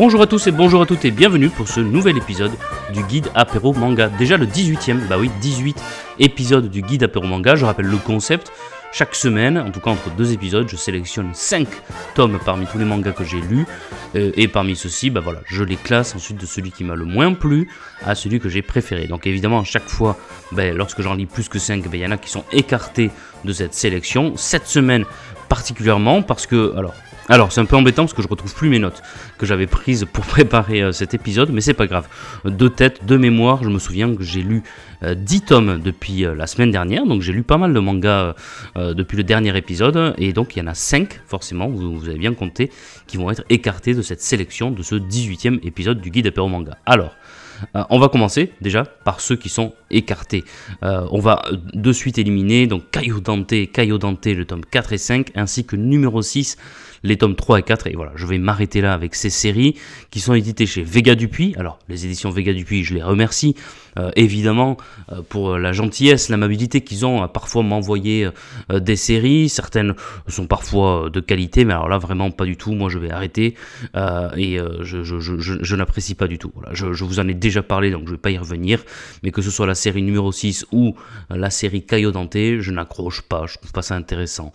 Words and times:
Bonjour 0.00 0.22
à 0.22 0.28
tous 0.28 0.46
et 0.46 0.52
bonjour 0.52 0.80
à 0.80 0.86
toutes 0.86 1.04
et 1.04 1.10
bienvenue 1.10 1.48
pour 1.48 1.66
ce 1.66 1.80
nouvel 1.80 2.16
épisode 2.16 2.52
du 2.94 3.02
guide 3.02 3.32
apéro 3.34 3.72
manga. 3.72 4.08
Déjà 4.08 4.36
le 4.36 4.46
18ème, 4.46 5.00
bah 5.08 5.16
oui, 5.18 5.28
18 5.40 5.76
épisodes 6.20 6.70
du 6.70 6.82
guide 6.82 7.02
apéro 7.02 7.26
manga. 7.26 7.56
Je 7.56 7.64
rappelle 7.64 7.86
le 7.86 7.96
concept. 7.96 8.52
Chaque 8.92 9.16
semaine, 9.16 9.58
en 9.58 9.72
tout 9.72 9.80
cas 9.80 9.90
entre 9.90 10.08
deux 10.14 10.32
épisodes, 10.32 10.68
je 10.68 10.76
sélectionne 10.76 11.30
5 11.34 11.66
tomes 12.14 12.38
parmi 12.44 12.66
tous 12.66 12.78
les 12.78 12.84
mangas 12.84 13.10
que 13.10 13.24
j'ai 13.24 13.40
lus. 13.40 13.66
euh, 14.14 14.30
et 14.36 14.46
parmi 14.46 14.76
ceux-ci, 14.76 15.10
bah 15.10 15.18
voilà, 15.18 15.40
je 15.46 15.64
les 15.64 15.74
classe 15.74 16.14
ensuite 16.14 16.40
de 16.40 16.46
celui 16.46 16.70
qui 16.70 16.84
m'a 16.84 16.94
le 16.94 17.04
moins 17.04 17.34
plu 17.34 17.68
à 18.06 18.14
celui 18.14 18.38
que 18.38 18.48
j'ai 18.48 18.62
préféré. 18.62 19.08
Donc 19.08 19.26
évidemment, 19.26 19.58
à 19.58 19.64
chaque 19.64 19.88
fois, 19.88 20.16
bah, 20.52 20.70
lorsque 20.70 21.02
j'en 21.02 21.14
lis 21.14 21.26
plus 21.26 21.48
que 21.48 21.58
5, 21.58 21.82
il 21.92 21.98
y 21.98 22.06
en 22.06 22.12
a 22.12 22.18
qui 22.18 22.30
sont 22.30 22.44
écartés 22.52 23.10
de 23.44 23.52
cette 23.52 23.74
sélection. 23.74 24.36
Cette 24.36 24.68
semaine 24.68 25.04
particulièrement 25.48 26.22
parce 26.22 26.46
que, 26.46 26.72
alors, 26.76 26.94
alors, 27.28 27.52
c'est 27.52 27.60
un 27.60 27.66
peu 27.66 27.76
embêtant 27.76 28.04
parce 28.04 28.14
que 28.14 28.22
je 28.22 28.28
retrouve 28.28 28.54
plus 28.54 28.70
mes 28.70 28.78
notes 28.78 29.02
que 29.36 29.44
j'avais 29.44 29.66
prises 29.66 30.06
pour 30.10 30.24
préparer 30.26 30.82
euh, 30.82 30.92
cet 30.92 31.14
épisode, 31.14 31.50
mais 31.50 31.60
c'est 31.60 31.74
pas 31.74 31.86
grave. 31.86 32.08
De 32.44 32.68
tête, 32.68 33.04
de 33.04 33.16
mémoire, 33.16 33.62
je 33.62 33.68
me 33.68 33.78
souviens 33.78 34.14
que 34.14 34.24
j'ai 34.24 34.42
lu 34.42 34.62
euh, 35.02 35.14
10 35.14 35.42
tomes 35.42 35.80
depuis 35.82 36.24
euh, 36.24 36.34
la 36.34 36.46
semaine 36.46 36.70
dernière, 36.70 37.04
donc 37.04 37.20
j'ai 37.22 37.32
lu 37.32 37.42
pas 37.42 37.58
mal 37.58 37.74
de 37.74 37.80
mangas 37.80 38.34
euh, 38.76 38.94
depuis 38.94 39.16
le 39.16 39.24
dernier 39.24 39.56
épisode, 39.56 40.14
et 40.16 40.32
donc 40.32 40.56
il 40.56 40.60
y 40.60 40.62
en 40.62 40.66
a 40.66 40.74
5, 40.74 41.20
forcément, 41.26 41.68
vous, 41.68 42.08
avez 42.08 42.18
bien 42.18 42.32
compté, 42.34 42.70
qui 43.06 43.18
vont 43.18 43.30
être 43.30 43.44
écartés 43.50 43.94
de 43.94 44.02
cette 44.02 44.22
sélection 44.22 44.70
de 44.70 44.82
ce 44.82 44.94
18e 44.94 45.60
épisode 45.66 46.00
du 46.00 46.10
guide 46.10 46.28
apéro 46.28 46.48
manga. 46.48 46.78
Alors, 46.86 47.14
euh, 47.74 47.84
on 47.90 47.98
va 47.98 48.08
commencer 48.08 48.52
déjà 48.60 48.84
par 48.84 49.20
ceux 49.20 49.36
qui 49.36 49.48
sont 49.48 49.74
écartés. 49.90 50.44
Euh, 50.82 51.06
on 51.10 51.20
va 51.20 51.42
euh, 51.50 51.56
de 51.74 51.92
suite 51.92 52.18
éliminer 52.18 52.66
donc 52.66 52.90
Caio 52.90 53.20
Dante, 53.20 53.54
Caio 53.72 53.98
Dante, 53.98 54.26
le 54.26 54.44
tome 54.44 54.64
4 54.64 54.92
et 54.92 54.98
5, 54.98 55.30
ainsi 55.34 55.64
que 55.64 55.76
numéro 55.76 56.22
6, 56.22 56.56
les 57.02 57.16
tomes 57.16 57.36
3 57.36 57.60
et 57.60 57.62
4. 57.62 57.86
Et 57.88 57.94
voilà, 57.94 58.12
je 58.16 58.26
vais 58.26 58.38
m'arrêter 58.38 58.80
là 58.80 58.92
avec 58.92 59.14
ces 59.14 59.30
séries 59.30 59.76
qui 60.10 60.20
sont 60.20 60.34
éditées 60.34 60.66
chez 60.66 60.82
Vega 60.82 61.14
Dupuis. 61.14 61.54
Alors, 61.58 61.78
les 61.88 62.06
éditions 62.06 62.30
Vega 62.30 62.52
Dupuis, 62.52 62.84
je 62.84 62.94
les 62.94 63.02
remercie 63.02 63.54
euh, 63.98 64.10
évidemment 64.16 64.76
euh, 65.12 65.22
pour 65.28 65.58
la 65.58 65.72
gentillesse, 65.72 66.28
l'amabilité 66.28 66.80
qu'ils 66.82 67.06
ont 67.06 67.22
à 67.22 67.28
parfois 67.28 67.62
m'envoyer 67.62 68.28
euh, 68.72 68.80
des 68.80 68.96
séries. 68.96 69.48
Certaines 69.48 69.94
sont 70.28 70.46
parfois 70.46 71.06
euh, 71.06 71.10
de 71.10 71.20
qualité, 71.20 71.64
mais 71.64 71.74
alors 71.74 71.88
là, 71.88 71.98
vraiment 71.98 72.30
pas 72.30 72.44
du 72.44 72.56
tout. 72.56 72.72
Moi, 72.72 72.88
je 72.88 72.98
vais 72.98 73.10
arrêter 73.10 73.54
euh, 73.96 74.30
et 74.36 74.58
euh, 74.58 74.82
je, 74.82 75.76
n'apprécie 75.76 76.14
pas 76.14 76.26
du 76.26 76.38
tout. 76.38 76.52
Je, 76.72 77.04
vous 77.04 77.20
en 77.20 77.28
ai 77.28 77.34
déjà 77.34 77.62
parlé, 77.62 77.90
donc 77.90 78.06
je 78.06 78.12
vais 78.12 78.18
pas 78.18 78.30
y 78.30 78.38
revenir. 78.38 78.84
Mais 79.22 79.30
que 79.30 79.42
ce 79.42 79.50
soit 79.50 79.66
la 79.66 79.74
série 79.74 80.02
numéro 80.02 80.30
6 80.32 80.66
ou 80.72 80.94
euh, 81.30 81.36
la 81.36 81.50
série 81.50 81.84
Caio 81.84 82.10
Dante, 82.10 82.34
je 82.34 82.70
n'accroche 82.70 83.22
pas. 83.22 83.46
Je 83.46 83.58
trouve 83.58 83.72
pas 83.72 83.82
ça 83.82 83.94
intéressant 83.94 84.52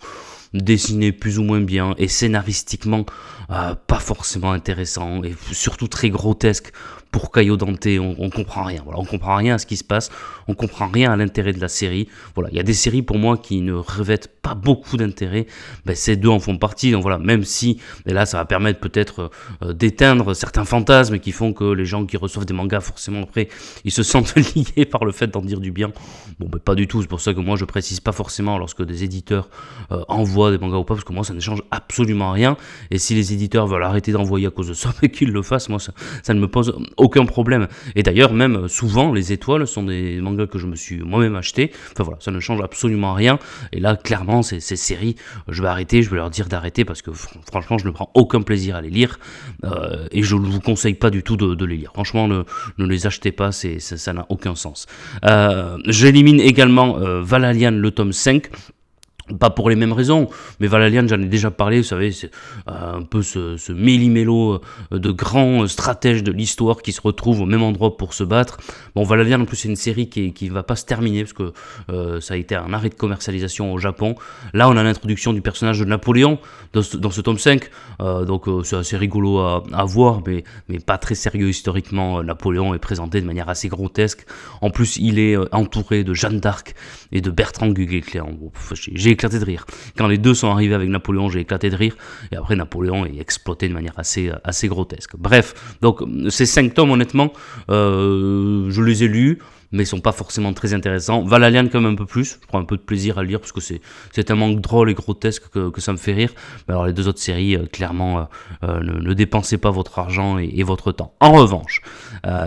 dessiné 0.54 1.10
plus 1.10 1.38
ou 1.38 1.42
moins 1.42 1.60
bien 1.60 1.94
et 1.98 2.08
scénaristiquement 2.08 3.04
euh, 3.50 3.74
pas 3.74 3.98
forcément 3.98 4.52
intéressant 4.52 5.22
et 5.24 5.34
surtout 5.52 5.88
très 5.88 6.10
grotesque 6.10 6.72
pour 7.14 7.30
Caio 7.30 7.56
Dante, 7.56 7.86
on, 7.86 8.16
on 8.18 8.28
comprend 8.28 8.64
rien. 8.64 8.80
Voilà, 8.82 8.98
on 8.98 9.04
comprend 9.04 9.36
rien 9.36 9.54
à 9.54 9.58
ce 9.58 9.66
qui 9.66 9.76
se 9.76 9.84
passe, 9.84 10.10
on 10.48 10.54
comprend 10.54 10.88
rien 10.88 11.12
à 11.12 11.16
l'intérêt 11.16 11.52
de 11.52 11.60
la 11.60 11.68
série. 11.68 12.08
Voilà, 12.34 12.50
il 12.50 12.56
y 12.56 12.58
a 12.58 12.64
des 12.64 12.74
séries 12.74 13.02
pour 13.02 13.18
moi 13.18 13.38
qui 13.38 13.60
ne 13.60 13.72
revêtent 13.72 14.34
pas 14.42 14.54
beaucoup 14.54 14.96
d'intérêt. 14.96 15.46
Ben, 15.86 15.94
ces 15.94 16.16
deux 16.16 16.28
en 16.28 16.40
font 16.40 16.58
partie. 16.58 16.90
Donc 16.90 17.02
voilà, 17.02 17.18
même 17.18 17.44
si, 17.44 17.80
et 18.06 18.12
là, 18.12 18.26
ça 18.26 18.38
va 18.38 18.44
permettre 18.44 18.80
peut-être 18.80 19.30
euh, 19.62 19.72
d'éteindre 19.72 20.34
certains 20.34 20.64
fantasmes 20.64 21.18
qui 21.18 21.32
font 21.32 21.52
que 21.52 21.64
les 21.72 21.84
gens 21.86 22.04
qui 22.04 22.16
reçoivent 22.16 22.46
des 22.46 22.52
mangas, 22.52 22.80
forcément 22.80 23.22
après, 23.22 23.48
ils 23.84 23.92
se 23.92 24.02
sentent 24.02 24.34
liés 24.76 24.84
par 24.84 25.04
le 25.04 25.12
fait 25.12 25.28
d'en 25.28 25.40
dire 25.40 25.60
du 25.60 25.70
bien. 25.70 25.92
Bon, 26.40 26.48
ben, 26.48 26.58
pas 26.58 26.74
du 26.74 26.86
tout. 26.86 27.00
C'est 27.00 27.08
pour 27.08 27.20
ça 27.20 27.32
que 27.32 27.40
moi, 27.40 27.56
je 27.56 27.64
précise 27.64 28.00
pas 28.00 28.12
forcément 28.12 28.58
lorsque 28.58 28.84
des 28.84 29.04
éditeurs 29.04 29.48
euh, 29.92 30.02
envoient 30.08 30.50
des 30.50 30.58
mangas 30.58 30.78
ou 30.78 30.84
pas, 30.84 30.94
parce 30.94 31.04
que 31.04 31.12
moi, 31.12 31.24
ça 31.24 31.32
ne 31.32 31.40
change 31.40 31.62
absolument 31.70 32.32
rien. 32.32 32.56
Et 32.90 32.98
si 32.98 33.14
les 33.14 33.32
éditeurs 33.32 33.66
veulent 33.66 33.84
arrêter 33.84 34.12
d'envoyer 34.12 34.48
à 34.48 34.50
cause 34.50 34.68
de 34.68 34.74
ça, 34.74 34.92
mais 35.00 35.08
qu'ils 35.12 35.30
le 35.30 35.42
fassent, 35.42 35.68
moi, 35.68 35.78
ça, 35.78 36.34
ne 36.34 36.40
me 36.40 36.48
pose 36.48 36.76
problème. 37.08 37.68
Et 37.94 38.02
d'ailleurs, 38.02 38.32
même 38.32 38.56
euh, 38.56 38.68
souvent, 38.68 39.12
les 39.12 39.32
étoiles 39.32 39.66
sont 39.66 39.82
des 39.82 40.20
mangas 40.20 40.46
que 40.46 40.58
je 40.58 40.66
me 40.66 40.76
suis 40.76 40.98
moi-même 40.98 41.36
acheté. 41.36 41.70
Enfin 41.92 42.04
voilà, 42.04 42.18
ça 42.20 42.30
ne 42.30 42.40
change 42.40 42.60
absolument 42.62 43.14
rien. 43.14 43.38
Et 43.72 43.80
là, 43.80 43.96
clairement, 43.96 44.42
ces, 44.42 44.60
séries, 44.60 45.16
je 45.48 45.62
vais 45.62 45.68
arrêter, 45.68 46.02
je 46.02 46.10
vais 46.10 46.16
leur 46.16 46.30
dire 46.30 46.46
d'arrêter 46.46 46.84
parce 46.84 47.02
que 47.02 47.10
fr- 47.10 47.36
franchement, 47.50 47.78
je 47.78 47.86
ne 47.86 47.90
prends 47.90 48.10
aucun 48.14 48.42
plaisir 48.42 48.76
à 48.76 48.80
les 48.80 48.90
lire. 48.90 49.18
Euh, 49.64 50.06
et 50.10 50.22
je 50.22 50.36
ne 50.36 50.46
vous 50.46 50.60
conseille 50.60 50.94
pas 50.94 51.10
du 51.10 51.22
tout 51.22 51.36
de, 51.36 51.64
les 51.64 51.76
lire. 51.76 51.90
Franchement, 51.94 52.28
ne, 52.28 52.44
les 52.78 53.06
achetez 53.06 53.32
pas, 53.32 53.50
ça 53.52 54.12
n'a 54.12 54.26
aucun 54.28 54.54
sens. 54.54 54.86
Euh, 55.24 55.78
J'élimine 55.86 56.40
également 56.40 56.98
euh, 56.98 57.22
Valalian, 57.22 57.72
le 57.72 57.90
tome 57.90 58.12
5. 58.12 58.48
Pas 59.40 59.48
pour 59.48 59.70
les 59.70 59.76
mêmes 59.76 59.94
raisons, 59.94 60.28
mais 60.60 60.66
Valalian, 60.66 61.08
j'en 61.08 61.18
ai 61.18 61.24
déjà 61.24 61.50
parlé, 61.50 61.78
vous 61.78 61.82
savez, 61.82 62.12
c'est 62.12 62.30
euh, 62.68 62.98
un 62.98 63.02
peu 63.02 63.22
ce, 63.22 63.56
ce 63.56 63.72
méli-mélo 63.72 64.60
euh, 64.92 64.98
de 64.98 65.10
grands 65.12 65.62
euh, 65.62 65.66
stratèges 65.66 66.22
de 66.22 66.30
l'histoire 66.30 66.82
qui 66.82 66.92
se 66.92 67.00
retrouvent 67.00 67.40
au 67.40 67.46
même 67.46 67.62
endroit 67.62 67.96
pour 67.96 68.12
se 68.12 68.22
battre. 68.22 68.58
Bon, 68.94 69.02
Valalian, 69.02 69.40
en 69.40 69.44
plus, 69.46 69.56
c'est 69.56 69.68
une 69.68 69.76
série 69.76 70.10
qui, 70.10 70.34
qui 70.34 70.50
va 70.50 70.62
pas 70.62 70.76
se 70.76 70.84
terminer, 70.84 71.24
parce 71.24 71.32
que 71.32 71.52
ça 72.20 72.34
a 72.34 72.36
été 72.36 72.54
un 72.54 72.74
arrêt 72.74 72.90
de 72.90 72.94
commercialisation 72.94 73.72
au 73.72 73.78
Japon. 73.78 74.14
Là, 74.52 74.68
on 74.68 74.76
a 74.76 74.82
l'introduction 74.82 75.32
du 75.32 75.40
personnage 75.40 75.80
de 75.80 75.86
Napoléon 75.86 76.38
dans 76.74 76.82
ce, 76.82 77.20
tome 77.22 77.38
5, 77.38 77.70
euh, 78.00 78.24
donc 78.26 78.44
c'est 78.64 78.76
assez 78.76 78.96
rigolo 78.96 79.38
à, 79.38 79.84
voir, 79.84 80.20
mais, 80.26 80.44
mais 80.68 80.80
pas 80.80 80.98
très 80.98 81.14
sérieux 81.14 81.48
historiquement. 81.48 82.22
Napoléon 82.22 82.74
est 82.74 82.78
présenté 82.78 83.22
de 83.22 83.26
manière 83.26 83.48
assez 83.48 83.68
grotesque. 83.68 84.26
En 84.60 84.68
plus, 84.70 84.98
il 84.98 85.18
est 85.18 85.36
entouré 85.54 86.04
de 86.04 86.12
Jeanne 86.12 86.40
d'Arc 86.40 86.74
et 87.12 87.20
de 87.20 87.30
Bertrand 87.30 87.68
Guguet-Cléant. 87.68 88.36
J'ai 88.72 89.13
éclaté 89.14 89.38
de 89.38 89.44
rire. 89.44 89.66
Quand 89.96 90.06
les 90.06 90.18
deux 90.18 90.34
sont 90.34 90.50
arrivés 90.50 90.74
avec 90.74 90.88
Napoléon, 90.88 91.28
j'ai 91.30 91.40
éclaté 91.40 91.70
de 91.70 91.76
rire. 91.76 91.96
Et 92.30 92.36
après, 92.36 92.56
Napoléon 92.56 93.06
est 93.06 93.18
exploité 93.18 93.68
de 93.68 93.74
manière 93.74 93.94
assez, 93.96 94.30
assez 94.44 94.68
grotesque. 94.68 95.12
Bref, 95.18 95.76
donc 95.80 96.02
ces 96.28 96.46
cinq 96.46 96.74
tomes, 96.74 96.90
honnêtement, 96.90 97.32
euh, 97.70 98.70
je 98.70 98.82
les 98.82 99.04
ai 99.04 99.08
lus. 99.08 99.38
Mais 99.72 99.84
sont 99.84 100.00
pas 100.00 100.12
forcément 100.12 100.52
très 100.52 100.74
intéressants. 100.74 101.22
Valalian 101.24 101.68
quand 101.70 101.80
même 101.80 101.92
un 101.92 101.96
peu 101.96 102.06
plus. 102.06 102.38
Je 102.40 102.46
prends 102.46 102.60
un 102.60 102.64
peu 102.64 102.76
de 102.76 102.82
plaisir 102.82 103.18
à 103.18 103.22
le 103.22 103.28
lire 103.28 103.40
parce 103.40 103.52
que 103.52 103.60
c'est 103.60 103.80
c'est 104.12 104.24
tellement 104.24 104.50
drôle 104.50 104.90
et 104.90 104.94
grotesque 104.94 105.48
que, 105.52 105.70
que 105.70 105.80
ça 105.80 105.92
me 105.92 105.96
fait 105.96 106.12
rire. 106.12 106.30
Mais 106.68 106.74
alors 106.74 106.86
les 106.86 106.92
deux 106.92 107.08
autres 107.08 107.20
séries, 107.20 107.56
euh, 107.56 107.66
clairement, 107.66 108.18
euh, 108.18 108.22
euh, 108.64 108.80
ne, 108.80 109.14
dépensez 109.14 109.58
pas 109.58 109.70
votre 109.70 109.98
argent 109.98 110.38
et, 110.38 110.62
votre 110.62 110.92
temps. 110.92 111.14
En 111.20 111.32
revanche, 111.32 111.82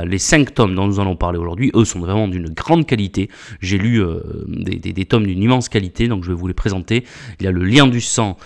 les 0.05 0.17
cinq 0.17 0.53
tomes 0.55 0.73
dont 0.73 0.87
nous 0.87 0.99
allons 0.99 1.15
parler 1.15 1.37
aujourd'hui, 1.37 1.71
eux, 1.75 1.85
sont 1.85 1.99
vraiment 1.99 2.27
d'une 2.27 2.49
grande 2.49 2.87
qualité. 2.87 3.29
J'ai 3.61 3.77
lu 3.77 4.01
des, 4.47 4.79
des- 4.79 5.05
tomes 5.05 5.27
d'une 5.27 5.41
immense 5.41 5.69
qualité, 5.69 6.07
donc 6.07 6.23
je 6.23 6.29
vais 6.29 6.35
vous 6.35 6.47
les 6.47 6.55
présenter. 6.55 7.05
Il 7.39 7.45
y 7.45 7.47
a 7.47 7.51
le 7.51 7.63
Lien 7.63 7.85
du 7.85 8.01
sang, 8.01 8.37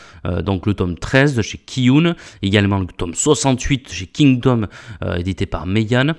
donc 0.44 0.66
le 0.66 0.74
tome 0.74 0.98
13 0.98 1.36
de 1.36 1.42
chez 1.42 1.58
Kiyun, 1.58 2.16
également 2.42 2.80
le 2.80 2.86
tome 2.86 3.14
68 3.14 3.92
chez 3.92 4.08
Kingdom, 4.08 4.68
édité 5.18 5.46
par 5.46 5.66
Meian. 5.66 6.16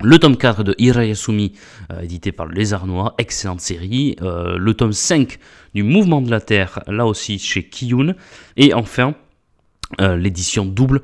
Le 0.00 0.16
tome 0.20 0.36
4 0.36 0.62
de 0.62 0.76
Hirayasumi, 0.78 1.54
euh, 1.92 2.02
édité 2.02 2.30
par 2.30 2.46
le 2.46 2.54
Lézard 2.54 2.86
Noir, 2.86 3.14
excellente 3.18 3.60
série. 3.60 4.14
Euh, 4.22 4.56
le 4.56 4.74
tome 4.74 4.92
5 4.92 5.38
du 5.74 5.82
Mouvement 5.82 6.22
de 6.22 6.30
la 6.30 6.40
Terre, 6.40 6.78
là 6.86 7.04
aussi 7.04 7.40
chez 7.40 7.64
Kiyun. 7.64 8.14
Et 8.56 8.74
enfin, 8.74 9.14
euh, 10.00 10.16
l'édition 10.16 10.64
double 10.64 11.02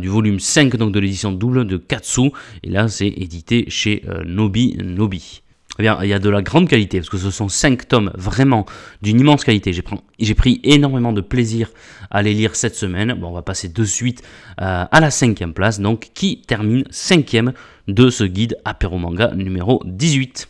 du 0.00 0.08
volume 0.08 0.40
5 0.40 0.76
donc 0.76 0.92
de 0.92 0.98
l'édition 0.98 1.30
double 1.30 1.64
de 1.64 1.76
Katsu. 1.76 2.32
Et 2.64 2.70
là, 2.70 2.88
c'est 2.88 3.06
édité 3.06 3.66
chez 3.68 4.02
Nobi 4.24 4.78
Nobi. 4.82 5.42
Eh 5.78 5.82
bien, 5.82 5.98
il 6.02 6.08
y 6.08 6.12
a 6.12 6.20
de 6.20 6.30
la 6.30 6.40
grande 6.40 6.68
qualité, 6.68 6.98
parce 6.98 7.10
que 7.10 7.18
ce 7.18 7.32
sont 7.32 7.48
5 7.48 7.88
tomes 7.88 8.12
vraiment 8.14 8.64
d'une 9.02 9.18
immense 9.18 9.44
qualité. 9.44 9.72
J'ai 9.72 9.82
pris, 9.82 9.96
j'ai 10.20 10.34
pris 10.34 10.60
énormément 10.62 11.12
de 11.12 11.20
plaisir 11.20 11.70
à 12.10 12.22
les 12.22 12.32
lire 12.32 12.54
cette 12.56 12.76
semaine. 12.76 13.14
Bon, 13.14 13.28
on 13.28 13.32
va 13.32 13.42
passer 13.42 13.68
de 13.68 13.84
suite 13.84 14.22
à 14.56 15.00
la 15.00 15.10
cinquième 15.10 15.52
place, 15.52 15.80
donc 15.80 16.10
qui 16.14 16.42
termine 16.42 16.84
cinquième 16.90 17.52
de 17.88 18.10
ce 18.10 18.24
guide 18.24 18.56
apéro 18.64 18.98
manga 18.98 19.32
numéro 19.34 19.82
18. 19.84 20.48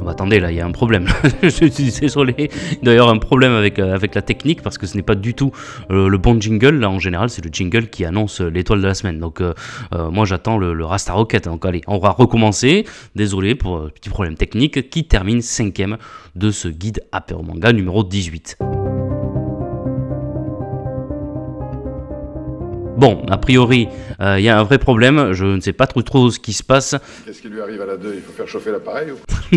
Oh, 0.00 0.04
bah, 0.04 0.12
attendez, 0.12 0.40
là, 0.40 0.50
il 0.50 0.56
y 0.56 0.60
a 0.60 0.66
un 0.66 0.72
problème. 0.72 1.06
je 1.42 1.48
suis 1.48 1.70
désolé. 2.00 2.50
Avoir 2.86 3.10
un 3.10 3.18
problème 3.18 3.52
avec, 3.52 3.78
euh, 3.78 3.94
avec 3.94 4.14
la 4.14 4.22
technique 4.22 4.62
parce 4.62 4.78
que 4.78 4.86
ce 4.86 4.96
n'est 4.96 5.02
pas 5.02 5.14
du 5.14 5.34
tout 5.34 5.52
euh, 5.90 6.08
le 6.08 6.18
bon 6.18 6.40
jingle. 6.40 6.78
Là, 6.78 6.88
en 6.88 6.98
général, 6.98 7.28
c'est 7.28 7.44
le 7.44 7.50
jingle 7.52 7.88
qui 7.88 8.04
annonce 8.04 8.40
euh, 8.40 8.48
l'étoile 8.48 8.80
de 8.80 8.86
la 8.86 8.94
semaine. 8.94 9.18
Donc, 9.18 9.42
moi, 9.92 10.24
j'attends 10.24 10.56
le, 10.56 10.72
le 10.72 10.84
Rasta 10.84 11.12
Rocket. 11.12 11.44
Donc, 11.44 11.66
allez, 11.66 11.82
on 11.86 11.98
va 11.98 12.10
recommencer. 12.10 12.86
Désolé 13.14 13.54
pour 13.54 13.76
euh, 13.76 13.92
petit 13.94 14.08
problème 14.08 14.36
technique 14.36 14.88
qui 14.88 15.04
termine 15.04 15.42
cinquième 15.42 15.98
de 16.34 16.50
ce 16.50 16.68
guide 16.68 17.02
apéro 17.12 17.42
manga 17.42 17.72
numéro 17.72 18.02
18. 18.02 18.58
Bon, 23.00 23.24
a 23.30 23.38
priori, 23.38 23.88
euh, 24.20 24.38
il 24.38 24.44
y 24.44 24.50
a 24.50 24.60
un 24.60 24.62
vrai 24.62 24.76
problème. 24.76 25.32
Je 25.32 25.46
ne 25.46 25.60
sais 25.62 25.72
pas 25.72 25.86
trop 25.86 26.02
trop 26.02 26.30
ce 26.30 26.38
qui 26.38 26.52
se 26.52 26.62
passe. 26.62 26.94
Qu'est-ce 27.24 27.40
qui 27.40 27.48
lui 27.48 27.62
arrive 27.62 27.80
à 27.80 27.86
la 27.86 27.96
2 27.96 28.12
Il 28.14 28.20
faut 28.20 28.32
faire 28.32 28.46
chauffer 28.46 28.70
l'appareil 28.72 29.12
ou... 29.12 29.56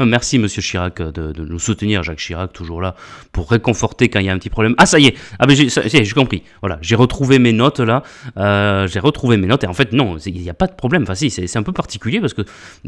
non, 0.00 0.06
merci 0.06 0.38
Monsieur 0.38 0.62
Chirac 0.62 1.02
de, 1.02 1.32
de 1.32 1.44
nous 1.44 1.58
soutenir, 1.58 2.02
Jacques 2.02 2.20
Chirac 2.20 2.54
toujours 2.54 2.80
là 2.80 2.94
pour 3.32 3.50
réconforter 3.50 4.08
quand 4.08 4.18
il 4.18 4.24
y 4.24 4.30
a 4.30 4.32
un 4.32 4.38
petit 4.38 4.48
problème. 4.48 4.74
Ah 4.78 4.86
ça 4.86 4.98
y 4.98 5.08
est, 5.08 5.14
ah 5.38 5.46
ben 5.46 5.54
j'ai, 5.54 6.10
compris. 6.14 6.42
Voilà, 6.62 6.78
j'ai 6.80 6.96
retrouvé 6.96 7.38
mes 7.38 7.52
notes 7.52 7.80
là, 7.80 8.02
euh, 8.38 8.86
j'ai 8.88 8.98
retrouvé 8.98 9.36
mes 9.36 9.46
notes 9.46 9.62
et 9.64 9.66
en 9.66 9.74
fait 9.74 9.92
non, 9.92 10.16
il 10.24 10.40
n'y 10.40 10.48
a 10.48 10.54
pas 10.54 10.66
de 10.66 10.74
problème. 10.74 11.02
Enfin 11.02 11.14
si, 11.14 11.28
c'est, 11.28 11.46
c'est 11.46 11.58
un 11.58 11.62
peu 11.62 11.72
particulier 11.72 12.18
parce 12.18 12.32
que 12.32 12.42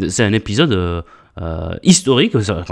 c'est 0.08 0.24
un 0.24 0.32
épisode. 0.32 0.72
euh, 0.72 1.02
historique. 1.82 2.40
Ça, 2.42 2.64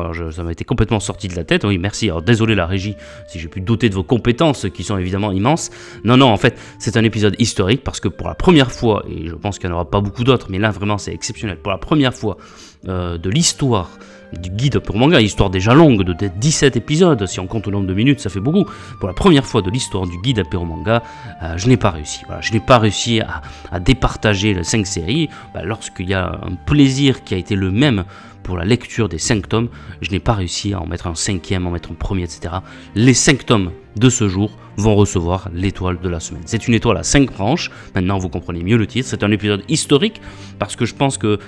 m'a 0.42 0.52
été 0.52 0.64
complètement 0.64 1.00
sorti 1.00 1.28
de 1.28 1.36
la 1.36 1.44
tête. 1.44 1.64
Oui, 1.64 1.78
merci. 1.78 2.08
Alors 2.08 2.22
désolé 2.22 2.54
la 2.54 2.66
régie 2.66 2.96
si 3.28 3.38
j'ai 3.38 3.48
pu 3.48 3.60
doter 3.60 3.88
de 3.88 3.94
vos 3.94 4.02
compétences 4.02 4.66
qui 4.72 4.84
sont 4.84 4.98
évidemment 4.98 5.32
immenses. 5.32 5.70
Non, 6.04 6.16
non, 6.16 6.28
en 6.28 6.36
fait, 6.36 6.58
c'est 6.78 6.96
un 6.96 7.04
épisode 7.04 7.36
historique 7.38 7.84
parce 7.84 8.00
que 8.00 8.08
pour 8.08 8.28
la 8.28 8.34
première 8.34 8.72
fois, 8.72 9.04
et 9.08 9.26
je 9.26 9.34
pense 9.34 9.58
qu'il 9.58 9.68
n'y 9.68 9.74
en 9.74 9.76
aura 9.76 9.90
pas 9.90 10.00
beaucoup 10.00 10.24
d'autres, 10.24 10.46
mais 10.50 10.58
là 10.58 10.70
vraiment 10.70 10.98
c'est 10.98 11.12
exceptionnel. 11.12 11.58
Pour 11.58 11.72
la 11.72 11.78
première 11.78 12.14
fois 12.14 12.36
de 12.84 13.30
l'histoire 13.30 13.90
du 14.40 14.50
guide 14.50 14.78
pour 14.78 14.96
manga, 14.96 15.20
histoire 15.20 15.50
déjà 15.50 15.74
longue 15.74 16.02
de 16.02 16.28
17 16.28 16.76
épisodes, 16.76 17.26
si 17.26 17.40
on 17.40 17.46
compte 17.46 17.66
le 17.66 17.72
nombre 17.72 17.86
de 17.86 17.94
minutes, 17.94 18.20
ça 18.20 18.30
fait 18.30 18.40
beaucoup. 18.40 18.64
Pour 18.98 19.08
la 19.08 19.14
première 19.14 19.46
fois 19.46 19.62
de 19.62 19.70
l'histoire 19.70 20.06
du 20.06 20.18
guide 20.18 20.40
apéro 20.40 20.64
manga, 20.64 21.02
euh, 21.42 21.54
je 21.56 21.68
n'ai 21.68 21.76
pas 21.76 21.90
réussi. 21.90 22.22
je 22.40 22.52
n'ai 22.52 22.60
pas 22.60 22.78
réussi 22.78 23.20
à, 23.20 23.80
départager 23.80 24.54
les 24.54 24.64
5 24.64 24.86
séries. 24.86 25.28
Bah, 25.52 25.62
lorsqu'il 25.64 26.08
y 26.08 26.14
a 26.14 26.40
un 26.42 26.54
plaisir 26.66 27.24
qui 27.24 27.34
a 27.34 27.36
été 27.36 27.56
le 27.56 27.70
même 27.70 28.04
pour 28.42 28.56
la 28.56 28.64
lecture 28.64 29.08
des 29.08 29.18
5 29.18 29.48
tomes, 29.48 29.68
je 30.00 30.10
n'ai 30.10 30.20
pas 30.20 30.34
réussi 30.34 30.74
à 30.74 30.80
en 30.80 30.86
mettre 30.86 31.06
un 31.06 31.14
cinquième, 31.14 31.66
en 31.66 31.70
mettre 31.70 31.90
un 31.90 31.94
premier, 31.94 32.24
etc. 32.24 32.56
Les 32.94 33.14
5 33.14 33.46
tomes 33.46 33.70
de 33.96 34.08
ce 34.08 34.28
jour 34.28 34.50
vont 34.76 34.94
recevoir 34.94 35.48
l'étoile 35.52 36.00
de 36.00 36.08
la 36.08 36.20
semaine. 36.20 36.42
C'est 36.46 36.66
une 36.66 36.74
étoile 36.74 36.96
à 36.96 37.02
5 37.02 37.32
branches, 37.32 37.70
maintenant 37.94 38.18
vous 38.18 38.28
comprenez 38.28 38.62
mieux 38.62 38.76
le 38.76 38.86
titre, 38.86 39.08
c'est 39.08 39.22
un 39.22 39.30
épisode 39.30 39.62
historique 39.68 40.20
parce 40.58 40.76
que 40.76 40.84
je 40.84 40.94
pense 40.94 41.18
qu'il 41.18 41.38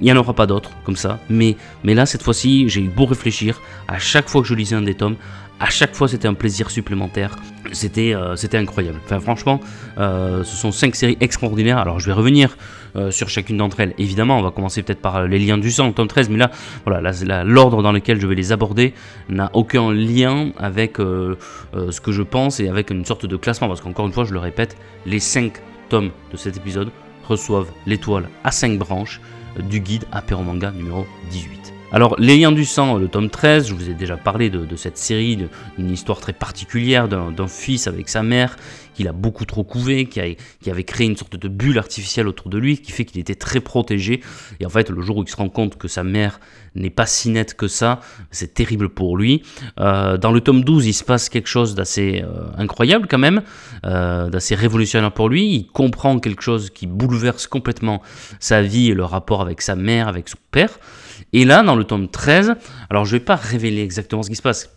n'y 0.00 0.12
en 0.12 0.16
aura 0.16 0.34
pas 0.34 0.46
d'autres 0.46 0.70
comme 0.84 0.96
ça, 0.96 1.18
mais, 1.30 1.56
mais 1.82 1.94
là 1.94 2.06
cette 2.06 2.22
fois-ci 2.22 2.68
j'ai 2.68 2.82
eu 2.82 2.88
beau 2.88 3.06
réfléchir, 3.06 3.60
à 3.88 3.98
chaque 3.98 4.28
fois 4.28 4.42
que 4.42 4.48
je 4.48 4.54
lisais 4.54 4.76
un 4.76 4.82
des 4.82 4.94
tomes, 4.94 5.16
à 5.60 5.70
chaque 5.70 5.94
fois 5.94 6.08
c'était 6.08 6.28
un 6.28 6.34
plaisir 6.34 6.70
supplémentaire, 6.70 7.36
c'était 7.72 8.14
euh, 8.14 8.34
incroyable. 8.52 8.98
Enfin 9.04 9.20
franchement, 9.20 9.60
euh, 9.98 10.44
ce 10.44 10.56
sont 10.56 10.72
5 10.72 10.94
séries 10.94 11.16
extraordinaires, 11.20 11.78
alors 11.78 12.00
je 12.00 12.06
vais 12.06 12.12
revenir 12.12 12.56
euh, 12.96 13.10
sur 13.10 13.28
chacune 13.28 13.56
d'entre 13.56 13.80
elles. 13.80 13.94
Évidemment, 13.98 14.38
on 14.38 14.42
va 14.42 14.50
commencer 14.50 14.82
peut-être 14.82 15.00
par 15.00 15.26
les 15.26 15.38
liens 15.38 15.58
du 15.58 15.70
sang, 15.70 15.92
tome 15.92 16.08
13, 16.08 16.28
mais 16.30 16.38
là, 16.38 16.50
voilà, 16.84 17.12
l'ordre 17.44 17.82
dans 17.82 17.92
lequel 17.92 18.20
je 18.20 18.26
vais 18.26 18.34
les 18.34 18.52
aborder 18.52 18.94
n'a 19.28 19.50
aucun 19.54 19.92
lien 19.92 20.52
avec 20.58 20.98
ce 20.98 22.00
que 22.00 22.12
je 22.12 22.22
pense 22.22 22.60
et 22.60 22.68
avec 22.68 22.90
une 22.90 23.04
sorte 23.04 23.26
de 23.26 23.36
classement, 23.36 23.68
parce 23.68 23.80
qu'encore 23.80 24.06
une 24.06 24.12
fois, 24.12 24.24
je 24.24 24.32
le 24.32 24.38
répète, 24.38 24.76
les 25.06 25.20
5 25.20 25.54
tomes 25.88 26.10
de 26.32 26.36
cet 26.36 26.56
épisode 26.56 26.90
reçoivent 27.26 27.70
l'étoile 27.86 28.28
à 28.44 28.50
5 28.50 28.78
branches 28.78 29.20
du 29.58 29.80
guide 29.80 30.04
Apéro 30.12 30.42
Manga 30.42 30.70
numéro 30.70 31.06
18. 31.30 31.73
Alors, 31.92 32.16
Les 32.18 32.36
Liens 32.36 32.50
du 32.50 32.64
Sang, 32.64 32.96
le 32.96 33.08
tome 33.08 33.30
13, 33.30 33.68
je 33.68 33.74
vous 33.74 33.88
ai 33.88 33.94
déjà 33.94 34.16
parlé 34.16 34.50
de, 34.50 34.76
cette 34.76 34.98
série, 34.98 35.38
d'une 35.78 35.90
histoire 35.90 36.18
très 36.18 36.32
particulière 36.32 37.08
d'un 37.08 37.46
fils 37.46 37.86
avec 37.86 38.08
sa 38.08 38.22
mère 38.22 38.56
qu'il 38.94 39.08
a 39.08 39.12
beaucoup 39.12 39.44
trop 39.44 39.64
couvé, 39.64 40.06
qui, 40.06 40.20
avait 40.70 40.84
créé 40.84 41.06
une 41.06 41.16
sorte 41.16 41.36
de 41.36 41.48
bulle 41.48 41.78
artificielle 41.78 42.28
autour 42.28 42.48
de 42.48 42.58
lui, 42.58 42.78
qui 42.78 42.92
fait 42.92 43.04
qu'il 43.04 43.20
était 43.20 43.34
très 43.34 43.60
protégé. 43.60 44.20
Et 44.60 44.66
en 44.66 44.70
fait, 44.70 44.88
le 44.88 45.00
jour 45.02 45.18
où 45.18 45.22
il 45.22 45.28
se 45.28 45.36
rend 45.36 45.48
compte 45.48 45.76
que 45.76 45.88
sa 45.88 46.04
mère 46.04 46.40
n'est 46.74 46.90
pas 46.90 47.06
si 47.06 47.30
nette 47.30 47.54
que 47.54 47.68
ça, 47.68 48.00
c'est 48.30 48.54
terrible 48.54 48.88
pour 48.88 49.16
lui. 49.16 49.42
Euh, 49.78 50.16
dans 50.16 50.32
le 50.32 50.40
tome 50.40 50.64
12, 50.64 50.86
il 50.86 50.94
se 50.94 51.04
passe 51.04 51.28
quelque 51.28 51.48
chose 51.48 51.74
d'assez 51.74 52.24
euh, 52.24 52.46
incroyable 52.56 53.06
quand 53.08 53.18
même, 53.18 53.42
euh, 53.84 54.30
d'assez 54.30 54.54
révolutionnaire 54.54 55.12
pour 55.12 55.28
lui. 55.28 55.46
Il 55.54 55.66
comprend 55.66 56.18
quelque 56.18 56.42
chose 56.42 56.70
qui 56.70 56.86
bouleverse 56.86 57.46
complètement 57.46 58.02
sa 58.40 58.62
vie 58.62 58.90
et 58.90 58.94
le 58.94 59.04
rapport 59.04 59.40
avec 59.40 59.60
sa 59.60 59.76
mère, 59.76 60.08
avec 60.08 60.28
son 60.28 60.38
père. 60.50 60.78
Et 61.34 61.44
là, 61.44 61.62
dans 61.64 61.74
le 61.74 61.82
tome 61.82 62.08
13, 62.08 62.54
alors 62.88 63.04
je 63.04 63.14
ne 63.14 63.18
vais 63.18 63.24
pas 63.24 63.34
révéler 63.34 63.82
exactement 63.82 64.22
ce 64.22 64.30
qui 64.30 64.36
se 64.36 64.42
passe, 64.42 64.70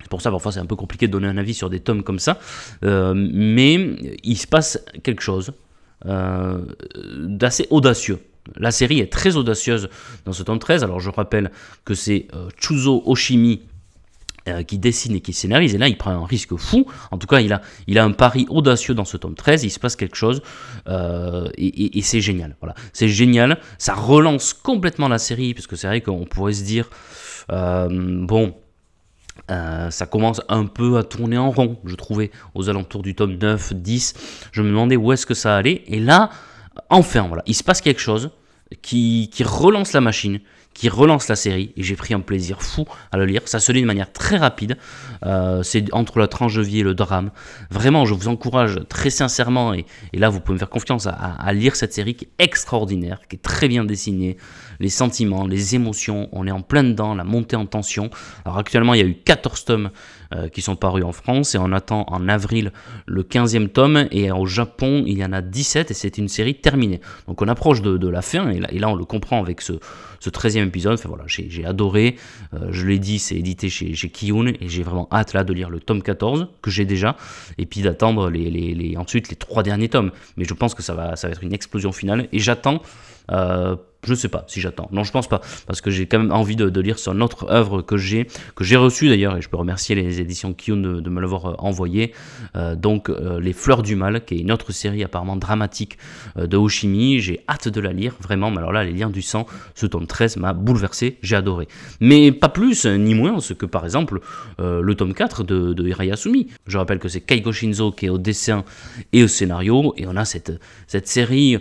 c'est 0.00 0.08
pour 0.08 0.22
ça, 0.22 0.30
parfois, 0.30 0.52
c'est 0.52 0.60
un 0.60 0.66
peu 0.66 0.76
compliqué 0.76 1.08
de 1.08 1.12
donner 1.12 1.26
un 1.26 1.36
avis 1.36 1.54
sur 1.54 1.68
des 1.68 1.80
tomes 1.80 2.04
comme 2.04 2.20
ça. 2.20 2.38
Euh, 2.84 3.14
mais 3.16 3.96
il 4.22 4.36
se 4.36 4.46
passe 4.46 4.82
quelque 5.02 5.22
chose 5.22 5.52
euh, 6.06 6.64
d'assez 7.16 7.66
audacieux. 7.70 8.20
La 8.56 8.70
série 8.70 9.00
est 9.00 9.12
très 9.12 9.36
audacieuse 9.36 9.90
dans 10.24 10.32
ce 10.32 10.44
tome 10.44 10.60
13. 10.60 10.84
Alors, 10.84 11.00
je 11.00 11.10
rappelle 11.10 11.50
que 11.84 11.94
c'est 11.94 12.28
euh, 12.32 12.48
Chuzo 12.60 13.02
Oshimi 13.06 13.62
qui 14.66 14.78
dessine 14.78 15.16
et 15.16 15.20
qui 15.20 15.32
scénarise. 15.32 15.74
Et 15.74 15.78
là, 15.78 15.88
il 15.88 15.98
prend 15.98 16.10
un 16.10 16.24
risque 16.24 16.56
fou. 16.56 16.86
En 17.10 17.18
tout 17.18 17.26
cas, 17.26 17.40
il 17.40 17.52
a, 17.52 18.04
un 18.04 18.12
pari 18.12 18.46
audacieux 18.48 18.94
dans 18.94 19.04
ce 19.04 19.16
tome 19.16 19.34
13. 19.34 19.64
Il 19.64 19.70
se 19.70 19.78
passe 19.78 19.94
quelque 19.94 20.16
chose. 20.16 20.40
et, 20.88 21.98
et 21.98 22.02
c'est 22.02 22.20
génial. 22.20 22.56
Voilà. 22.60 22.74
C'est 22.92 23.08
génial. 23.08 23.58
Ça 23.76 23.94
relance 23.94 24.54
complètement 24.54 25.08
la 25.08 25.18
série. 25.18 25.52
Parce 25.52 25.66
que 25.66 25.76
c'est 25.76 25.86
vrai 25.86 26.00
qu'on 26.00 26.24
pourrait 26.24 26.54
se 26.54 26.64
dire. 26.64 26.88
bon 27.48 28.54
euh, 29.50 29.90
ça 29.90 30.06
commence 30.06 30.42
un 30.48 30.66
peu 30.66 30.98
à 30.98 31.02
tourner 31.04 31.38
en 31.38 31.50
rond, 31.50 31.78
je 31.84 31.94
trouvais, 31.94 32.30
aux 32.54 32.68
alentours 32.68 33.02
du 33.02 33.14
tome 33.14 33.38
9, 33.38 33.74
10. 33.74 34.14
Je 34.52 34.62
me 34.62 34.68
demandais 34.68 34.96
où 34.96 35.12
est-ce 35.12 35.26
que 35.26 35.34
ça 35.34 35.56
allait. 35.56 35.84
Et 35.86 36.00
là, 36.00 36.30
enfin, 36.90 37.26
voilà, 37.28 37.42
il 37.46 37.54
se 37.54 37.64
passe 37.64 37.80
quelque 37.80 38.00
chose 38.00 38.30
qui, 38.82 39.30
qui 39.32 39.44
relance 39.44 39.92
la 39.92 40.00
machine, 40.00 40.40
qui 40.78 40.88
relance 40.88 41.26
la 41.26 41.34
série 41.34 41.72
et 41.76 41.82
j'ai 41.82 41.96
pris 41.96 42.14
un 42.14 42.20
plaisir 42.20 42.62
fou 42.62 42.84
à 43.10 43.16
le 43.16 43.26
lire. 43.26 43.40
Ça 43.46 43.58
se 43.58 43.72
lit 43.72 43.82
de 43.82 43.86
manière 43.86 44.12
très 44.12 44.36
rapide. 44.36 44.76
Euh, 45.26 45.64
c'est 45.64 45.92
entre 45.92 46.20
la 46.20 46.28
tranche 46.28 46.54
de 46.54 46.62
vie 46.62 46.78
et 46.78 46.82
le 46.84 46.94
drame. 46.94 47.32
Vraiment, 47.68 48.06
je 48.06 48.14
vous 48.14 48.28
encourage 48.28 48.78
très 48.88 49.10
sincèrement 49.10 49.74
et, 49.74 49.86
là 50.12 50.28
vous 50.28 50.38
pouvez 50.38 50.54
me 50.54 50.58
faire 50.60 50.70
confiance 50.70 51.08
à, 51.08 51.52
lire 51.52 51.74
cette 51.74 51.92
série 51.92 52.14
qui 52.14 52.26
est 52.26 52.44
extraordinaire, 52.44 53.18
qui 53.28 53.34
est 53.34 53.42
très 53.42 53.66
bien 53.66 53.84
dessinée. 53.84 54.36
Les 54.80 54.88
sentiments, 54.88 55.46
les 55.46 55.74
émotions, 55.74 56.28
on 56.32 56.46
est 56.46 56.50
en 56.50 56.62
plein 56.62 56.84
dedans, 56.84 57.14
la 57.14 57.24
montée 57.24 57.56
en 57.56 57.66
tension. 57.66 58.10
Alors 58.44 58.58
actuellement, 58.58 58.94
il 58.94 59.00
y 59.00 59.04
a 59.04 59.06
eu 59.06 59.14
14 59.14 59.64
tomes 59.64 59.90
euh, 60.34 60.48
qui 60.48 60.62
sont 60.62 60.76
parus 60.76 61.04
en 61.04 61.12
France 61.12 61.54
et 61.54 61.58
on 61.58 61.72
attend 61.72 62.04
en 62.08 62.28
avril 62.28 62.72
le 63.06 63.22
15e 63.22 63.68
tome 63.68 64.08
et 64.10 64.30
au 64.30 64.46
Japon 64.46 65.04
il 65.06 65.18
y 65.18 65.24
en 65.24 65.32
a 65.32 65.40
17 65.40 65.90
et 65.90 65.94
c'est 65.94 66.18
une 66.18 66.28
série 66.28 66.54
terminée. 66.54 67.00
Donc 67.26 67.40
on 67.40 67.48
approche 67.48 67.82
de, 67.82 68.08
la 68.08 68.22
fin 68.22 68.50
et 68.50 68.78
là, 68.78 68.88
on 68.88 68.94
le 68.94 69.04
comprend 69.04 69.40
avec 69.40 69.60
ce, 69.60 69.74
ce 70.20 70.30
13e 70.30 70.66
épisode. 70.66 70.94
Enfin 70.94 71.08
voilà, 71.08 71.24
j'ai 71.26 71.64
adoré. 71.64 72.16
Euh, 72.54 72.68
je 72.70 72.86
l'ai 72.86 72.98
dit, 72.98 73.18
c'est 73.18 73.36
édité 73.36 73.68
chez, 73.68 73.94
chez 73.94 74.10
Kiyun 74.10 74.48
et 74.48 74.68
j'ai 74.68 74.82
vraiment 74.82 75.08
hâte 75.12 75.32
là 75.32 75.44
de 75.44 75.52
lire 75.52 75.70
le 75.70 75.80
tome 75.80 76.02
14 76.02 76.48
que 76.62 76.70
j'ai 76.70 76.84
déjà 76.84 77.16
et 77.56 77.66
puis 77.66 77.82
d'attendre 77.82 78.30
les, 78.30 78.96
ensuite 78.96 79.28
les 79.30 79.36
trois 79.36 79.62
derniers 79.62 79.88
tomes. 79.88 80.12
Mais 80.36 80.44
je 80.44 80.54
pense 80.54 80.74
que 80.74 80.82
ça 80.82 80.94
va, 80.94 81.16
ça 81.16 81.28
va 81.28 81.32
être 81.32 81.42
une 81.42 81.52
explosion 81.52 81.92
finale 81.92 82.28
et 82.32 82.38
j'attends 82.38 82.82
euh, 83.30 83.76
je 84.06 84.14
sais 84.14 84.28
pas 84.28 84.44
si 84.46 84.60
j'attends. 84.60 84.88
Non, 84.92 85.02
je 85.02 85.10
pense 85.10 85.28
pas. 85.28 85.40
Parce 85.66 85.80
que 85.80 85.90
j'ai 85.90 86.06
quand 86.06 86.18
même 86.18 86.32
envie 86.32 86.56
de, 86.56 86.80
lire 86.80 86.98
sur 86.98 87.12
une 87.12 87.22
autre 87.22 87.50
œuvre 87.50 87.82
que 87.82 87.96
j'ai, 87.96 88.28
que 88.54 88.62
j'ai 88.62 88.76
reçue 88.76 89.08
d'ailleurs, 89.08 89.36
et 89.36 89.42
je 89.42 89.48
peux 89.48 89.56
remercier 89.56 89.96
les 89.96 90.20
éditions 90.20 90.54
Kiyun 90.54 91.00
de, 91.00 91.10
me 91.10 91.20
l'avoir 91.20 91.46
euh, 91.46 91.54
envoyé. 91.58 92.12
Euh, 92.54 92.76
donc, 92.76 93.10
euh, 93.10 93.40
Les 93.40 93.52
Fleurs 93.52 93.82
du 93.82 93.96
Mal, 93.96 94.24
qui 94.24 94.36
est 94.36 94.38
une 94.38 94.52
autre 94.52 94.72
série 94.72 95.02
apparemment 95.02 95.36
dramatique 95.36 95.98
de 96.36 96.56
Hoshimi. 96.56 97.18
J'ai 97.18 97.40
hâte 97.48 97.68
de 97.68 97.80
la 97.80 97.92
lire, 97.92 98.14
vraiment. 98.20 98.50
Mais 98.50 98.58
alors 98.58 98.72
là, 98.72 98.84
Les 98.84 98.92
Liens 98.92 99.10
du 99.10 99.22
Sang, 99.22 99.46
ce 99.74 99.86
tome 99.86 100.06
13 100.06 100.36
m'a 100.36 100.52
bouleversé, 100.52 101.18
j'ai 101.22 101.36
adoré. 101.36 101.66
Mais 102.00 102.30
pas 102.30 102.48
plus 102.48 102.86
ni 102.86 103.14
moins 103.14 103.38
que 103.40 103.66
par 103.66 103.84
exemple 103.84 104.20
le 104.58 104.94
tome 104.94 105.14
4 105.14 105.42
de, 105.44 105.72
de 105.72 105.88
Hirayasumi. 105.88 106.48
Je 106.66 106.78
rappelle 106.78 106.98
que 106.98 107.08
c'est 107.08 107.20
Keigo 107.20 107.52
Shinzo 107.52 107.92
qui 107.92 108.06
est 108.06 108.08
au 108.08 108.18
dessin 108.18 108.64
et 109.12 109.22
au 109.22 109.28
scénario, 109.28 109.94
et 109.96 110.06
on 110.06 110.16
a 110.16 110.24
cette, 110.24 110.52
cette 110.86 111.08
série 111.08 111.58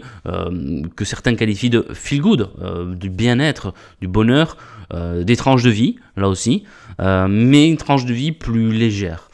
que 0.95 1.05
certains 1.05 1.35
qualifient 1.35 1.69
de 1.69 1.85
feel 1.93 2.21
euh, 2.41 2.95
du 2.95 3.09
bien-être, 3.09 3.73
du 4.01 4.07
bonheur, 4.07 4.57
euh, 4.93 5.23
des 5.23 5.35
tranches 5.35 5.63
de 5.63 5.69
vie, 5.69 5.97
là 6.15 6.29
aussi, 6.29 6.63
euh, 6.99 7.27
mais 7.29 7.67
une 7.67 7.77
tranche 7.77 8.05
de 8.05 8.13
vie 8.13 8.31
plus 8.31 8.71
légère, 8.71 9.29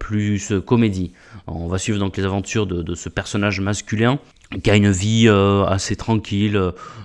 plus 0.00 0.52
comédie. 0.66 1.12
On 1.46 1.68
va 1.68 1.78
suivre 1.78 1.98
donc 2.00 2.16
les 2.16 2.24
aventures 2.24 2.66
de, 2.66 2.94
ce 2.94 3.08
personnage 3.08 3.60
masculin 3.60 4.18
qui 4.64 4.70
a 4.70 4.74
une 4.74 4.90
vie 4.90 5.28
assez 5.28 5.94
tranquille, 5.94 6.60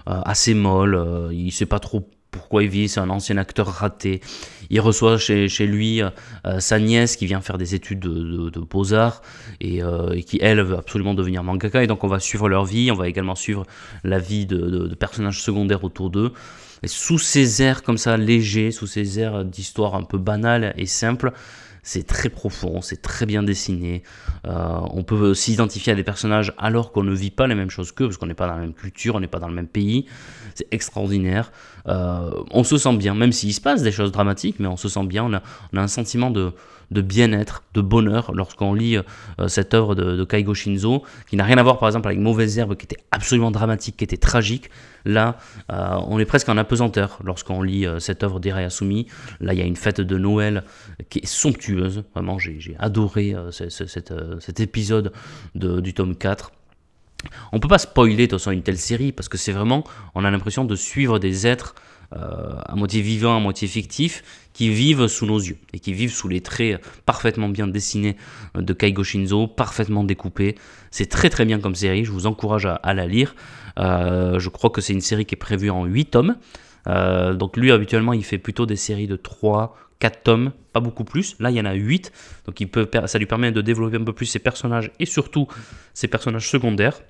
assez 0.07 0.55
molle, 0.55 1.29
il 1.31 1.51
sait 1.51 1.67
pas 1.67 1.77
trop 1.77 2.09
pourquoi 2.35 2.63
il 2.63 2.69
vit, 2.69 2.89
c'est 2.89 2.99
un 2.99 3.09
ancien 3.09 3.37
acteur 3.37 3.67
raté. 3.67 4.21
Il 4.69 4.79
reçoit 4.81 5.17
chez, 5.17 5.47
lui 5.67 6.01
sa 6.59 6.79
nièce 6.79 7.15
qui 7.15 7.25
vient 7.25 7.41
faire 7.41 7.57
des 7.57 7.75
études 7.75 7.99
de, 7.99 8.59
beaux-arts 8.59 9.21
et, 9.61 9.81
qui, 10.25 10.39
elle, 10.41 10.61
veut 10.61 10.77
absolument 10.77 11.13
devenir 11.13 11.43
mangaka. 11.43 11.83
Et 11.83 11.87
donc, 11.87 12.03
on 12.03 12.07
va 12.07 12.19
suivre 12.19 12.49
leur 12.49 12.65
vie, 12.65 12.91
on 12.91 12.95
va 12.95 13.07
également 13.07 13.35
suivre 13.35 13.65
la 14.03 14.19
vie 14.19 14.45
de, 14.45 14.93
personnages 14.95 15.41
secondaires 15.41 15.83
autour 15.83 16.09
d'eux. 16.09 16.33
Et 16.83 16.87
sous 16.87 17.19
ces 17.19 17.61
airs 17.61 17.83
comme 17.83 17.97
ça, 17.97 18.17
légers, 18.17 18.71
sous 18.71 18.87
ces 18.87 19.19
airs 19.19 19.45
d'histoire 19.45 19.95
un 19.95 20.03
peu 20.03 20.17
banale 20.17 20.73
et 20.77 20.85
simple, 20.85 21.31
c'est 21.85 22.05
très 22.05 22.29
profond, 22.29 22.81
c'est 22.81 23.03
très 23.03 23.27
bien 23.27 23.43
dessiné. 23.43 24.01
Euh, 24.47 24.79
on 24.91 25.03
peut 25.03 25.35
s'identifier 25.35 25.93
à 25.93 25.95
des 25.95 26.03
personnages 26.03 26.51
alors 26.57 26.91
qu'on 26.91 27.03
ne 27.03 27.13
vit 27.13 27.29
pas 27.29 27.45
les 27.45 27.53
mêmes 27.53 27.69
choses 27.69 27.91
qu'eux, 27.91 28.07
parce 28.07 28.17
qu'on 28.17 28.25
n'est 28.25 28.33
pas 28.33 28.47
dans 28.47 28.55
la 28.55 28.61
même 28.61 28.73
culture, 28.73 29.13
on 29.13 29.19
n'est 29.19 29.27
pas 29.27 29.37
dans 29.37 29.47
le 29.47 29.53
même 29.53 29.67
pays. 29.67 30.07
C'est 30.55 30.67
extraordinaire. 30.71 31.51
Euh, 31.87 32.31
on 32.49 32.63
se 32.63 32.79
sent 32.79 32.97
bien, 32.97 33.13
même 33.13 33.31
s'il 33.31 33.53
se 33.53 33.61
passe 33.61 33.83
des 33.83 33.91
choses 33.91 34.11
dramatiques, 34.11 34.55
mais 34.59 34.67
on 34.67 34.77
se 34.77 34.89
sent 34.89 35.05
bien. 35.05 35.25
On 35.25 35.33
a, 35.33 35.43
un 35.79 35.87
sentiment 35.87 36.31
de, 36.31 36.53
bien-être, 36.89 37.61
de 37.75 37.81
bonheur 37.81 38.31
lorsqu'on 38.33 38.73
lit 38.73 38.97
euh, 38.97 39.47
cette 39.47 39.75
œuvre 39.75 39.93
de, 39.93 40.15
de, 40.15 40.23
Kaigo 40.23 40.55
Shinzo, 40.55 41.03
qui 41.29 41.35
n'a 41.35 41.43
rien 41.43 41.59
à 41.59 41.63
voir 41.63 41.77
par 41.77 41.87
exemple 41.87 42.07
avec 42.07 42.19
Mauvaise 42.19 42.57
Herbe, 42.57 42.75
qui 42.75 42.85
était 42.85 43.03
absolument 43.11 43.51
dramatique, 43.51 43.97
qui 43.97 44.05
était 44.05 44.17
tragique. 44.17 44.71
Là, 45.07 45.37
on 45.69 46.17
est 46.17 46.25
presque 46.25 46.49
en 46.49 46.57
apesanteur 46.57 47.19
lorsqu'on 47.23 47.61
lit 47.61 47.85
cette 47.99 48.23
œuvre 48.23 48.39
d'Irayasumi. 48.39 49.05
Là, 49.39 49.53
il 49.53 49.59
y 49.59 49.61
a 49.61 49.65
une 49.65 49.75
fête 49.75 50.01
de 50.01 50.17
Noël 50.17 50.63
qui 51.11 51.19
est 51.19 51.27
somptueuse. 51.27 51.74
Vraiment, 52.13 52.39
j'ai 52.39 52.75
adoré 52.79 53.33
euh, 53.33 53.51
cet, 53.51 54.59
épisode 54.59 55.11
du 55.55 55.93
tome 55.93 56.15
4. 56.15 56.51
On 57.51 57.59
peut 57.59 57.67
pas 57.67 57.79
spoiler 57.79 58.27
de 58.27 58.31
toute 58.31 58.39
façon 58.39 58.51
une 58.51 58.61
telle 58.61 58.77
série 58.77 59.11
parce 59.11 59.29
que 59.29 59.37
c'est 59.37 59.51
vraiment, 59.51 59.83
on 60.13 60.23
a 60.23 60.31
l'impression 60.31 60.65
de 60.65 60.75
suivre 60.75 61.19
des 61.19 61.47
êtres 61.47 61.75
à 62.11 62.75
moitié 62.75 63.01
vivants, 63.01 63.35
à 63.35 63.39
moitié 63.39 63.67
fictifs, 63.67 64.23
qui 64.53 64.69
vivent 64.69 65.07
sous 65.07 65.25
nos 65.25 65.39
yeux 65.39 65.57
et 65.73 65.79
qui 65.79 65.91
vivent 65.91 66.13
sous 66.13 66.27
les 66.29 66.39
traits 66.39 66.79
parfaitement 67.05 67.49
bien 67.49 67.67
dessinés 67.67 68.15
de 68.53 68.73
Kaigo 68.73 69.03
Shinzo, 69.03 69.47
parfaitement 69.47 70.03
découpés. 70.03 70.55
C'est 70.91 71.07
très 71.07 71.29
très 71.29 71.45
bien 71.45 71.59
comme 71.59 71.75
série, 71.75 72.05
je 72.05 72.11
vous 72.11 72.27
encourage 72.27 72.67
à, 72.67 72.93
la 72.93 73.07
lire. 73.07 73.35
je 73.77 74.49
crois 74.49 74.69
que 74.69 74.81
c'est 74.81 74.93
une 74.93 75.01
série 75.01 75.25
qui 75.25 75.35
est 75.35 75.37
prévue 75.37 75.71
en 75.71 75.83
8 75.83 76.05
tomes. 76.05 76.35
donc 76.85 77.57
lui 77.57 77.71
habituellement 77.71 78.13
il 78.13 78.23
fait 78.23 78.37
plutôt 78.37 78.65
des 78.67 78.77
séries 78.77 79.07
de 79.07 79.15
3, 79.15 79.75
4 79.99 80.23
tomes, 80.23 80.51
pas 80.73 80.79
beaucoup 80.79 81.03
plus. 81.03 81.35
Là, 81.39 81.51
il 81.51 81.57
y 81.57 81.61
en 81.61 81.65
a 81.65 81.73
8, 81.73 82.11
donc 82.45 82.63
peut, 82.69 82.89
ça 83.05 83.17
lui 83.17 83.25
permet 83.25 83.51
de 83.51 83.61
développer 83.61 83.97
un 83.97 84.03
peu 84.03 84.13
plus 84.13 84.25
ses 84.25 84.39
personnages 84.39 84.91
et 84.99 85.05
surtout 85.05 85.47
ses 85.93 86.07
personnages 86.07 86.49
secondaires. 86.49 87.01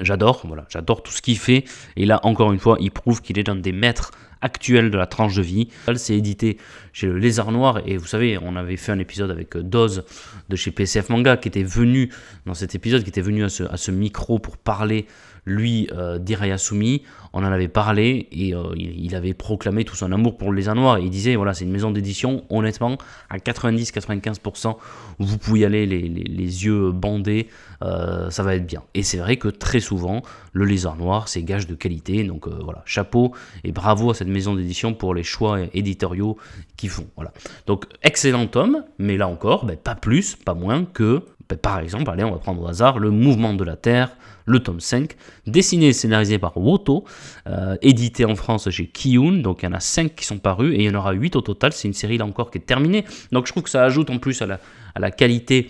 J'adore, 0.00 0.42
voilà, 0.46 0.66
j'adore 0.68 1.02
tout 1.02 1.10
ce 1.10 1.20
qu'il 1.20 1.38
fait. 1.38 1.64
Et 1.96 2.06
là, 2.06 2.20
encore 2.22 2.52
une 2.52 2.60
fois, 2.60 2.76
il 2.80 2.90
prouve 2.90 3.22
qu'il 3.22 3.38
est 3.38 3.48
l'un 3.48 3.56
des 3.56 3.72
maîtres 3.72 4.12
actuels 4.40 4.90
de 4.90 4.96
la 4.96 5.06
tranche 5.06 5.34
de 5.34 5.42
vie. 5.42 5.68
C'est 5.96 6.16
édité 6.16 6.58
chez 6.92 7.06
le 7.06 7.18
Lézard 7.18 7.50
Noir. 7.50 7.80
Et 7.86 7.96
vous 7.96 8.06
savez, 8.06 8.38
on 8.40 8.56
avait 8.56 8.76
fait 8.76 8.92
un 8.92 8.98
épisode 8.98 9.30
avec 9.30 9.56
Doz 9.56 10.04
de 10.48 10.56
chez 10.56 10.70
PCF 10.70 11.08
Manga 11.08 11.36
qui 11.36 11.48
était 11.48 11.64
venu, 11.64 12.10
dans 12.46 12.54
cet 12.54 12.74
épisode, 12.74 13.02
qui 13.02 13.10
était 13.10 13.20
venu 13.20 13.44
à 13.44 13.48
ce 13.48 13.90
micro 13.90 14.38
pour 14.38 14.56
parler 14.56 15.06
lui, 15.44 15.88
euh, 15.92 16.18
d'Irayasumi, 16.18 17.02
on 17.32 17.44
en 17.44 17.52
avait 17.52 17.68
parlé 17.68 18.28
et 18.32 18.54
euh, 18.54 18.74
il, 18.76 19.14
avait 19.14 19.34
proclamé 19.34 19.84
tout 19.84 19.94
son 19.94 20.10
amour 20.12 20.36
pour 20.36 20.52
les 20.52 20.64
Noirs. 20.64 20.98
Et 20.98 21.02
il 21.02 21.10
disait 21.10 21.36
voilà, 21.36 21.54
c'est 21.54 21.64
une 21.64 21.70
maison 21.70 21.90
d'édition, 21.90 22.44
honnêtement, 22.50 22.98
à 23.28 23.38
90-95%, 23.38 24.76
vous 25.18 25.38
pouvez 25.38 25.60
y 25.60 25.64
aller 25.64 25.86
les, 25.86 26.64
yeux 26.64 26.90
bandés, 26.90 27.48
euh, 27.82 28.30
ça 28.30 28.42
va 28.42 28.56
être 28.56 28.66
bien. 28.66 28.82
Et 28.94 29.02
c'est 29.02 29.18
vrai 29.18 29.36
que 29.36 29.48
très 29.48 29.80
souvent, 29.80 30.22
le 30.52 30.64
Lézard 30.64 30.96
Noir, 30.96 31.28
c'est 31.28 31.42
gage 31.42 31.66
de 31.66 31.74
qualité. 31.74 32.24
Donc 32.24 32.48
voilà, 32.48 32.82
chapeau 32.84 33.32
et 33.64 33.72
bravo 33.72 34.10
à 34.10 34.14
cette 34.14 34.28
maison 34.28 34.54
d'édition 34.54 34.94
pour 34.94 35.14
les 35.14 35.22
choix 35.22 35.60
éditoriaux 35.72 36.36
qu'ils 36.76 36.90
font. 36.90 37.06
Voilà. 37.16 37.32
Donc 37.66 37.86
excellent 38.02 38.46
tome, 38.46 38.84
mais 38.98 39.16
là 39.16 39.28
encore, 39.28 39.64
ben, 39.64 39.76
pas 39.76 39.94
plus, 39.94 40.36
pas 40.36 40.54
moins 40.54 40.84
que, 40.84 41.22
par 41.56 41.80
exemple, 41.80 42.10
allez, 42.10 42.24
on 42.24 42.30
va 42.30 42.38
prendre 42.38 42.62
au 42.62 42.66
hasard, 42.66 42.98
le 42.98 43.10
mouvement 43.10 43.54
de 43.54 43.64
la 43.64 43.76
Terre 43.76 44.10
le 44.46 44.60
tome 44.60 44.80
5, 44.80 45.12
dessiné 45.46 45.88
et 45.88 45.92
scénarisé 45.92 46.38
par 46.38 46.56
Woto, 46.56 47.04
euh, 47.46 47.76
édité 47.82 48.24
en 48.24 48.34
France 48.34 48.68
chez 48.70 48.86
Kiyun, 48.86 49.40
donc 49.42 49.62
il 49.62 49.66
y 49.66 49.68
en 49.68 49.72
a 49.72 49.80
5 49.80 50.14
qui 50.14 50.24
sont 50.24 50.38
parus, 50.38 50.74
et 50.74 50.78
il 50.78 50.84
y 50.84 50.90
en 50.90 50.94
aura 50.94 51.12
8 51.12 51.36
au 51.36 51.40
total, 51.40 51.72
c'est 51.72 51.88
une 51.88 51.94
série 51.94 52.18
là 52.18 52.26
encore 52.26 52.50
qui 52.50 52.58
est 52.58 52.62
terminée, 52.62 53.04
donc 53.32 53.46
je 53.46 53.52
trouve 53.52 53.62
que 53.62 53.70
ça 53.70 53.84
ajoute 53.84 54.10
en 54.10 54.18
plus 54.18 54.42
à 54.42 54.58
la, 54.98 55.10
qualité 55.10 55.68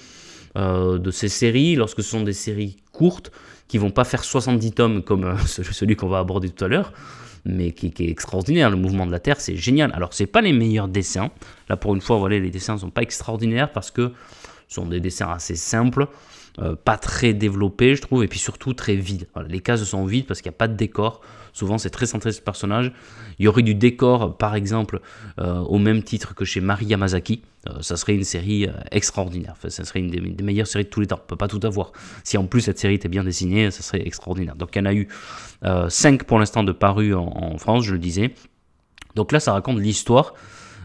euh, 0.56 0.98
de 0.98 1.10
ces 1.10 1.28
séries, 1.28 1.76
lorsque 1.76 2.02
ce 2.02 2.10
sont 2.10 2.22
des 2.22 2.32
séries 2.32 2.76
courtes, 2.92 3.30
qui 3.68 3.78
vont 3.78 3.90
pas 3.90 4.04
faire 4.04 4.24
70 4.24 4.72
tomes 4.72 5.02
comme 5.02 5.24
euh, 5.24 5.36
celui 5.46 5.94
qu'on 5.94 6.08
va 6.08 6.18
aborder 6.18 6.48
tout 6.50 6.64
à 6.64 6.68
l'heure, 6.68 6.92
mais 7.44 7.72
qui, 7.72 7.86
est 7.86 8.10
extraordinaire. 8.10 8.68
Le 8.68 8.76
mouvement 8.76 9.06
de 9.06 9.12
la 9.12 9.20
Terre, 9.20 9.40
c'est 9.40 9.56
génial. 9.56 9.92
Alors, 9.94 10.12
c'est 10.12 10.26
pas 10.26 10.42
les 10.42 10.52
meilleurs 10.52 10.88
dessins. 10.88 11.30
Là, 11.70 11.76
pour 11.78 11.94
une 11.94 12.02
fois, 12.02 12.28
les 12.28 12.50
dessins 12.50 12.76
sont 12.76 12.90
pas 12.90 13.00
extraordinaires 13.00 13.72
parce 13.72 13.90
que 13.90 14.12
ce 14.12 14.49
sont 14.70 14.86
des 14.86 15.00
dessins 15.00 15.30
assez 15.30 15.56
simples. 15.56 16.06
Euh, 16.58 16.74
pas 16.74 16.96
très 16.96 17.32
développé, 17.32 17.94
je 17.94 18.02
trouve, 18.02 18.24
et 18.24 18.28
puis 18.28 18.38
surtout 18.38 18.74
très 18.74 18.96
vide. 18.96 19.28
les 19.48 19.60
cases 19.60 19.84
sont 19.84 20.04
vides 20.04 20.26
parce 20.26 20.40
qu'il 20.42 20.50
n'y 20.50 20.56
a 20.56 20.58
pas 20.58 20.68
de 20.68 20.74
décor. 20.74 21.20
Souvent, 21.52 21.78
c'est 21.78 21.90
très 21.90 22.06
centré 22.06 22.32
sur 22.32 22.40
ce 22.40 22.44
personnage. 22.44 22.92
Il 23.38 23.44
y 23.44 23.48
aurait 23.48 23.62
du 23.62 23.74
décor, 23.74 24.36
par 24.36 24.54
exemple, 24.54 25.00
euh, 25.38 25.58
au 25.58 25.78
même 25.78 26.02
titre 26.02 26.34
que 26.34 26.44
chez 26.44 26.60
Mari 26.60 26.86
Yamazaki. 26.86 27.42
Euh, 27.68 27.82
ça 27.82 27.96
serait 27.96 28.14
une 28.14 28.24
série 28.24 28.66
extraordinaire. 28.90 29.54
ça 29.68 29.84
serait 29.84 30.00
une 30.00 30.10
des, 30.10 30.42
meilleures 30.42 30.66
séries 30.66 30.84
de 30.84 30.90
tous 30.90 31.00
les 31.00 31.06
temps. 31.06 31.20
On 31.22 31.26
peut 31.26 31.36
pas 31.36 31.48
tout 31.48 31.60
avoir. 31.64 31.92
Si 32.24 32.36
en 32.36 32.46
plus 32.46 32.62
cette 32.62 32.78
série 32.78 32.94
était 32.94 33.08
bien 33.08 33.24
dessinée, 33.24 33.70
ça 33.70 33.82
serait 33.82 34.06
extraordinaire. 34.06 34.56
Donc 34.56 34.70
il 34.74 34.78
y 34.78 34.82
en 34.82 34.86
a 34.86 34.94
eu 34.94 35.08
5 35.88 36.24
pour 36.24 36.38
l'instant 36.38 36.64
de 36.64 36.72
parus 36.72 37.14
en, 37.14 37.26
en, 37.26 37.58
France, 37.58 37.84
je 37.84 37.92
le 37.92 37.98
disais. 37.98 38.34
Donc 39.14 39.32
là, 39.32 39.40
ça 39.40 39.52
raconte 39.52 39.78
l'histoire 39.78 40.34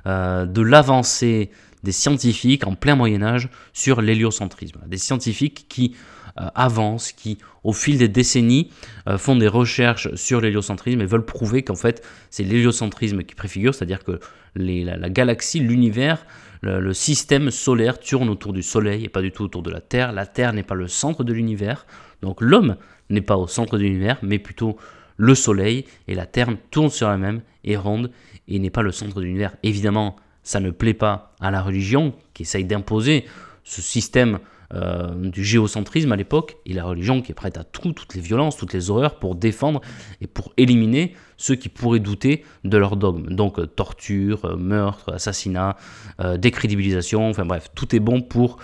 de 0.06 0.62
l'avancée 0.62 1.50
des 1.86 1.94
scientifiques 1.94 2.68
en 2.68 2.76
plein 2.76 2.96
Moyen 2.96 3.22
Âge 3.22 3.48
sur 3.72 4.02
l'héliocentrisme. 4.02 4.82
Des 4.88 4.98
scientifiques 4.98 5.68
qui 5.70 5.96
euh, 6.38 6.48
avancent, 6.56 7.14
qui 7.14 7.38
au 7.64 7.72
fil 7.72 7.98
des 7.98 8.10
décennies 8.10 8.72
euh, 9.08 9.18
font 9.18 9.38
des 9.38 9.48
recherches 9.48 10.14
sur 10.16 10.42
l'héliocentrisme 10.42 11.00
et 11.00 11.06
veulent 11.06 11.26
prouver 11.26 11.64
qu'en 11.64 11.76
fait 11.76 12.04
c'est 12.30 12.44
l'héliocentrisme 12.44 13.24
qui 13.24 13.36
préfigure, 13.36 13.74
c'est-à-dire 13.74 14.04
que 14.04 14.20
la, 14.56 15.10
galaxie, 15.10 15.60
l'univers, 15.60 16.26
le, 16.62 16.94
système 16.94 17.52
solaire 17.52 18.00
tourne 18.00 18.30
autour 18.30 18.52
du 18.54 18.64
Soleil 18.64 19.06
et 19.06 19.10
pas 19.10 19.22
du 19.22 19.32
tout 19.32 19.44
autour 19.44 19.62
de 19.62 19.70
la 19.70 19.82
Terre. 19.82 20.12
La 20.12 20.26
Terre 20.26 20.54
n'est 20.54 20.64
pas 20.64 20.76
le 20.76 20.88
centre 20.88 21.24
de 21.24 21.34
l'univers, 21.34 21.86
donc 22.22 22.42
l'homme 22.42 22.78
n'est 23.10 23.22
pas 23.22 23.38
au 23.38 23.48
centre 23.48 23.78
de 23.78 23.84
l'univers, 23.84 24.18
mais 24.24 24.40
plutôt 24.40 24.78
le 25.18 25.36
Soleil, 25.36 25.86
et 26.08 26.16
la 26.16 26.26
Terre 26.26 26.50
tourne 26.72 26.90
sur 26.90 27.08
la 27.08 27.18
même, 27.18 27.42
est 27.64 27.78
ronde, 27.78 28.12
et 28.48 28.60
n'est 28.60 28.70
pas 28.70 28.82
le 28.82 28.92
centre 28.92 29.20
de 29.20 29.26
l'univers. 29.26 29.56
Évidemment, 29.64 30.16
ça 30.46 30.62
ne 30.62 30.70
plaît 30.70 30.94
pas 30.94 31.34
à 31.42 31.52
la 31.52 31.62
religion 31.62 32.14
qui 32.34 32.44
essaye 32.44 32.64
d'imposer 32.64 33.26
ce 33.66 33.82
système 33.82 34.40
euh, 34.74 35.14
du 35.14 35.44
géocentrisme 35.44 36.12
à 36.12 36.16
l'époque, 36.16 36.58
et 36.66 36.74
la 36.74 36.84
religion 36.84 37.22
qui 37.22 37.32
est 37.32 37.36
prête 37.36 37.58
à 37.58 37.64
tout, 37.64 37.94
toutes 37.94 38.16
les 38.16 38.22
violences, 38.22 38.58
toutes 38.58 38.74
les 38.74 38.90
horreurs 38.90 39.20
pour 39.20 39.36
défendre 39.36 39.82
et 40.22 40.28
pour 40.28 40.54
éliminer 40.58 41.14
ceux 41.38 41.56
qui 41.56 41.70
pourraient 41.70 42.00
douter 42.00 42.44
de 42.64 42.78
leur 42.78 42.96
dogme. 42.96 43.28
Donc 43.28 43.60
euh, 43.60 43.68
torture, 43.68 44.46
euh, 44.46 44.56
meurtre, 44.56 45.14
assassinat, 45.14 45.76
décrédibilisation, 46.38 47.30
enfin 47.30 47.46
bref, 47.46 47.70
tout 47.76 47.96
est 47.96 48.00
bon 48.00 48.22
pour 48.22 48.58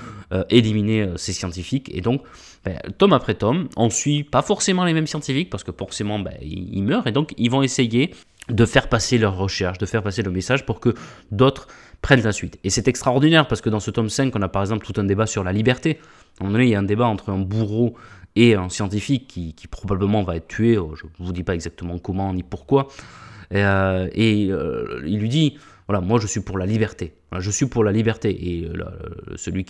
éliminer 0.50 1.10
ces 1.18 1.34
scientifiques. 1.34 1.92
Et 1.94 2.00
donc, 2.00 2.24
ben, 2.64 2.80
tome 2.98 3.12
après 3.12 3.34
tome, 3.34 3.68
on 3.76 3.90
suit 3.90 4.24
pas 4.24 4.42
forcément 4.42 4.86
les 4.86 4.94
mêmes 4.94 5.08
scientifiques, 5.08 5.50
parce 5.50 5.66
que 5.66 5.72
forcément, 5.72 6.18
ben, 6.20 6.34
ils 6.42 6.82
meurent, 6.84 7.08
et 7.08 7.12
donc 7.12 7.34
ils 7.38 7.52
vont 7.52 7.62
essayer 7.62 8.14
de 8.52 8.66
faire 8.66 8.90
passer 8.90 9.18
leurs 9.18 9.38
recherches, 9.38 9.78
de 9.78 9.86
faire 9.86 10.04
passer 10.04 10.22
le 10.22 10.32
message 10.32 10.66
pour 10.66 10.80
que 10.80 10.94
d'autres 11.32 11.68
prennent 12.02 12.22
la 12.22 12.32
suite. 12.32 12.60
Et 12.64 12.70
c'est 12.70 12.88
extraordinaire 12.88 13.48
parce 13.48 13.62
que 13.62 13.70
dans 13.70 13.80
ce 13.80 13.92
tome 13.92 14.10
5, 14.10 14.36
on 14.36 14.42
a 14.42 14.48
par 14.48 14.62
exemple 14.62 14.86
tout 14.86 15.00
un 15.00 15.04
débat 15.04 15.26
sur 15.26 15.44
la 15.44 15.54
liberté. 15.54 16.00
À 16.40 16.44
un 16.44 16.46
moment 16.46 16.54
donné, 16.54 16.66
il 16.66 16.72
y 16.72 16.76
a 16.76 16.80
un 16.80 16.84
débat 16.84 17.06
entre 17.06 17.30
un 17.30 17.40
bourreau 17.40 17.96
et 18.36 18.56
un 18.56 18.70
scientifique 18.70 19.28
qui, 19.28 19.68
probablement 19.68 20.24
va 20.24 20.36
être 20.36 20.48
tué. 20.48 20.76
Je 20.76 21.06
ne 21.06 21.26
vous 21.26 21.34
dis 21.34 21.44
pas 21.44 21.54
exactement 21.54 21.98
comment 21.98 22.34
ni 22.34 22.44
pourquoi. 22.44 22.88
et 23.52 23.64
euh, 23.64 24.08
euh, 24.18 25.02
il 25.06 25.20
lui 25.20 25.30
dit 25.30 25.58
voilà, 25.92 26.08
moi 26.08 26.22
je 26.22 26.28
suis 26.28 26.40
pour 26.40 26.58
la 26.58 26.66
liberté. 26.66 27.12
Je 27.38 27.52
suis 27.52 27.66
pour 27.66 27.84
la 27.84 27.92
liberté. 27.92 28.30
Et 28.30 28.66
euh, 28.66 29.36
celui 29.36 29.66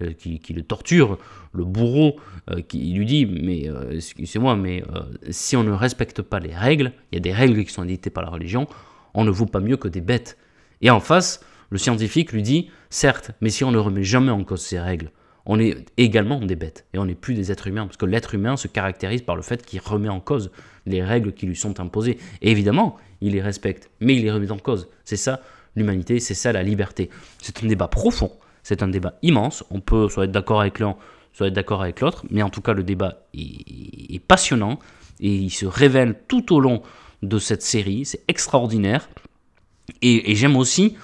euh, 0.00 0.12
qui, 0.16 0.40
qui, 0.40 0.54
le 0.54 0.62
torture, 0.62 1.18
le 1.52 1.66
bourreau, 1.66 2.16
euh, 2.50 2.62
qui 2.62 2.94
lui 2.94 3.04
dit 3.04 3.26
Mais 3.26 3.68
excusez-moi, 3.90 4.56
mais 4.56 4.82
si 5.28 5.54
on 5.54 5.64
ne 5.64 5.72
respecte 5.72 6.22
pas 6.22 6.40
les 6.40 6.54
règles, 6.54 6.92
il 7.12 7.16
y 7.16 7.18
a 7.18 7.20
des 7.20 7.32
règles 7.34 7.62
qui 7.62 7.70
sont 7.70 7.84
dictées 7.84 8.08
par 8.08 8.24
la 8.24 8.30
religion, 8.30 8.66
on 9.12 9.24
ne 9.24 9.30
vaut 9.30 9.44
pas 9.44 9.60
mieux 9.60 9.76
que 9.76 9.88
des 9.88 10.00
bêtes. 10.00 10.38
Et 10.80 10.88
en 10.88 11.00
face, 11.00 11.44
le 11.68 11.76
scientifique 11.76 12.32
lui 12.32 12.42
dit 12.42 12.70
Certes, 12.88 13.32
mais 13.42 13.50
si 13.50 13.62
on 13.62 13.70
ne 13.70 13.78
remet 13.78 14.02
jamais 14.02 14.32
en 14.32 14.44
cause 14.44 14.62
ces 14.62 14.80
règles, 14.80 15.10
on 15.44 15.60
est 15.60 15.76
également 15.98 16.40
des 16.40 16.56
bêtes 16.56 16.86
et 16.94 16.98
on 16.98 17.04
n'est 17.04 17.14
plus 17.14 17.34
des 17.34 17.52
êtres 17.52 17.66
humains 17.66 17.84
parce 17.84 17.98
que 17.98 18.06
l'être 18.06 18.34
humain 18.34 18.56
se 18.56 18.66
caractérise 18.66 19.20
par 19.20 19.36
le 19.36 19.42
fait 19.42 19.64
qu'il 19.64 19.80
remet 19.80 20.08
en 20.08 20.20
cause 20.20 20.50
les 20.86 21.04
règles 21.04 21.32
qui 21.32 21.44
lui 21.44 21.54
sont 21.54 21.80
imposées. 21.80 22.16
Évidemment, 22.40 22.96
il 23.20 23.32
les 23.32 23.42
respecte, 23.42 23.90
mais 24.00 24.16
il 24.16 24.22
les 24.22 24.30
remet 24.30 24.50
en 24.50 24.58
cause. 24.58 24.88
C'est 25.04 25.16
ça 25.16 25.42
l'humanité, 25.76 26.18
c'est 26.18 26.34
ça 26.34 26.52
la 26.52 26.62
liberté. 26.62 27.10
C'est 27.40 27.62
un 27.62 27.66
débat 27.66 27.88
profond, 27.88 28.32
c'est 28.62 28.82
un 28.82 28.88
débat 28.88 29.14
immense. 29.22 29.62
On 29.70 29.80
peut 29.80 30.08
soit 30.08 30.24
être 30.24 30.32
d'accord 30.32 30.60
avec 30.60 30.80
l'un, 30.80 30.96
soit 31.32 31.48
être 31.48 31.54
d'accord 31.54 31.82
avec 31.82 32.00
l'autre, 32.00 32.24
mais 32.30 32.42
en 32.42 32.50
tout 32.50 32.62
cas 32.62 32.72
le 32.72 32.82
débat 32.82 33.18
est, 33.34 34.18
passionnant 34.26 34.78
et 35.20 35.32
il 35.32 35.50
se 35.50 35.66
révèle 35.66 36.16
tout 36.26 36.54
au 36.54 36.60
long 36.60 36.82
de 37.22 37.38
cette 37.38 37.62
série. 37.62 38.04
C'est 38.04 38.24
extraordinaire. 38.26 39.08
Et, 40.02 40.34
j'aime 40.34 40.56
aussi 40.56 40.96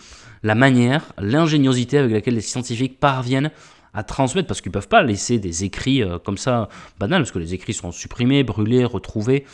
la 0.43 0.57
manière, 0.57 1.13
l'ingéniosité 1.19 1.99
avec 1.99 2.13
laquelle 2.13 2.35
les 2.35 2.41
scientifiques 2.41 2.99
parviennent 2.99 3.53
à 3.95 4.03
transmettre, 4.03 4.49
parce 4.49 4.61
qu'ils 4.61 4.71
ne 4.71 4.75
peuvent 4.75 4.89
pas 4.89 5.03
laisser 5.03 5.39
des 5.39 5.65
écrits 5.65 6.03
euh, 6.03 6.19
comme 6.19 6.39
ça 6.39 6.71
banals, 6.99 7.23
parce 7.23 7.31
que 7.31 7.39
les 7.39 7.53
écrits 7.53 7.75
sont 7.75 7.93
supprimés, 7.93 8.43
brûlés, 8.43 8.87
retrouvés, 8.87 9.45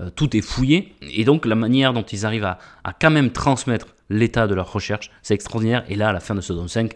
euh, 0.00 0.08
tout 0.08 0.34
est 0.34 0.40
fouillé, 0.40 0.94
et 1.02 1.24
donc 1.24 1.44
la 1.44 1.54
manière 1.54 1.92
dont 1.92 2.02
ils 2.02 2.24
arrivent 2.24 2.46
à, 2.46 2.58
à 2.84 2.94
quand 2.94 3.10
même 3.10 3.30
transmettre 3.30 3.88
l'état 4.12 4.46
de 4.46 4.54
leur 4.54 4.72
recherche. 4.72 5.10
C'est 5.22 5.34
extraordinaire. 5.34 5.84
Et 5.88 5.96
là, 5.96 6.10
à 6.10 6.12
la 6.12 6.20
fin 6.20 6.34
de 6.34 6.40
ce 6.40 6.52
tome 6.52 6.68
5, 6.68 6.92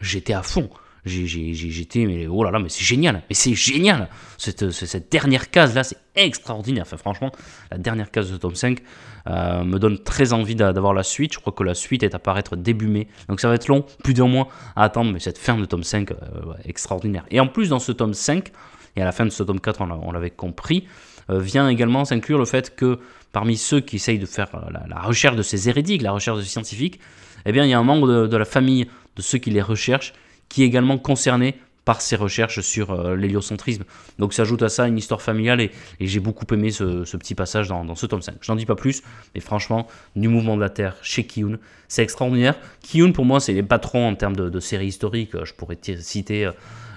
j'étais 0.00 0.34
à 0.34 0.42
fond. 0.42 0.68
J'étais, 1.06 2.04
mais 2.04 2.26
oh 2.26 2.42
là 2.42 2.50
là, 2.50 2.58
mais 2.58 2.68
c'est 2.68 2.82
génial, 2.82 3.22
mais 3.28 3.34
c'est 3.34 3.54
génial. 3.54 4.08
Cette, 4.38 4.72
cette 4.72 5.10
dernière 5.10 5.52
case 5.52 5.72
là, 5.72 5.84
c'est 5.84 5.98
extraordinaire. 6.16 6.82
Enfin, 6.82 6.96
franchement, 6.96 7.30
la 7.70 7.78
dernière 7.78 8.10
case 8.10 8.28
de 8.28 8.34
ce 8.34 8.40
tome 8.40 8.56
5 8.56 8.80
euh, 9.28 9.62
me 9.62 9.78
donne 9.78 10.02
très 10.02 10.32
envie 10.32 10.56
d'avoir 10.56 10.94
la 10.94 11.04
suite. 11.04 11.32
Je 11.32 11.38
crois 11.38 11.52
que 11.52 11.62
la 11.62 11.74
suite 11.74 12.02
est 12.02 12.16
à 12.16 12.18
paraître 12.18 12.56
début 12.56 12.88
mai. 12.88 13.06
Donc 13.28 13.40
ça 13.40 13.48
va 13.48 13.54
être 13.54 13.68
long, 13.68 13.84
plus 14.02 14.14
d'un 14.14 14.26
mois 14.26 14.48
à 14.74 14.82
attendre, 14.82 15.12
mais 15.12 15.20
cette 15.20 15.38
fin 15.38 15.56
de 15.56 15.64
tome 15.64 15.84
5, 15.84 16.10
euh, 16.10 16.16
extraordinaire. 16.64 17.24
Et 17.30 17.38
en 17.38 17.46
plus, 17.46 17.68
dans 17.68 17.78
ce 17.78 17.92
tome 17.92 18.14
5, 18.14 18.50
et 18.96 19.02
à 19.02 19.04
la 19.04 19.12
fin 19.12 19.24
de 19.24 19.30
ce 19.30 19.44
tome 19.44 19.60
4, 19.60 19.82
on 19.82 20.10
l'avait 20.10 20.30
compris, 20.30 20.88
euh, 21.30 21.38
vient 21.38 21.68
également 21.68 22.04
s'inclure 22.04 22.38
le 22.38 22.44
fait 22.44 22.74
que 22.74 22.98
parmi 23.32 23.56
ceux 23.56 23.80
qui 23.80 23.96
essayent 23.96 24.18
de 24.18 24.26
faire 24.26 24.54
euh, 24.54 24.70
la, 24.88 25.00
recherche 25.00 25.36
de 25.36 25.42
ces 25.42 25.68
hérétiques, 25.68 26.02
la 26.02 26.12
recherche 26.12 26.38
de 26.38 26.42
ces 26.42 26.48
scientifiques, 26.48 27.00
eh 27.44 27.52
bien, 27.52 27.64
il 27.64 27.70
y 27.70 27.74
a 27.74 27.78
un 27.78 27.84
membre 27.84 28.26
de, 28.26 28.36
la 28.36 28.44
famille 28.44 28.86
de 29.16 29.22
ceux 29.22 29.38
qui 29.38 29.50
les 29.50 29.62
recherchent 29.62 30.12
qui 30.48 30.62
est 30.62 30.66
également 30.66 30.98
concerné 30.98 31.56
par 31.84 32.00
ses 32.00 32.16
recherches 32.16 32.60
sur 32.60 32.90
euh, 32.90 33.14
l'héliocentrisme. 33.14 33.84
Donc 34.18 34.32
ça 34.32 34.42
ajoute 34.42 34.62
à 34.62 34.68
ça 34.68 34.88
une 34.88 34.98
histoire 34.98 35.22
familiale 35.22 35.60
et, 35.60 35.70
j'ai 36.00 36.18
beaucoup 36.18 36.46
aimé 36.52 36.70
ce, 36.70 37.16
petit 37.16 37.34
passage 37.34 37.68
dans, 37.68 37.94
ce 37.94 38.06
tome 38.06 38.22
5. 38.22 38.36
Je 38.40 38.50
n'en 38.50 38.56
dis 38.56 38.66
pas 38.66 38.74
plus, 38.74 39.02
mais 39.34 39.40
franchement, 39.40 39.86
du 40.16 40.28
mouvement 40.28 40.56
de 40.56 40.62
la 40.62 40.70
Terre 40.70 40.96
chez 41.02 41.26
Kiyun, 41.26 41.58
c'est 41.88 42.02
extraordinaire. 42.02 42.56
Kiyun 42.80 43.12
pour 43.12 43.24
moi 43.24 43.38
c'est 43.38 43.52
les 43.52 43.62
patrons 43.62 44.08
en 44.08 44.14
termes 44.16 44.36
de, 44.36 44.60
séries 44.60 44.88
historiques. 44.88 45.44
Je 45.44 45.52
pourrais 45.52 45.78
citer 46.00 46.50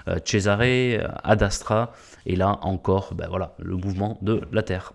euh, 0.08 0.18
Cesare, 0.24 0.62
Ad 1.22 1.42
Astra, 1.42 1.92
et 2.26 2.34
là 2.34 2.58
encore, 2.62 3.14
ben 3.14 3.28
voilà, 3.28 3.54
le 3.58 3.76
mouvement 3.76 4.18
de 4.22 4.40
la 4.52 4.62
Terre. 4.62 4.92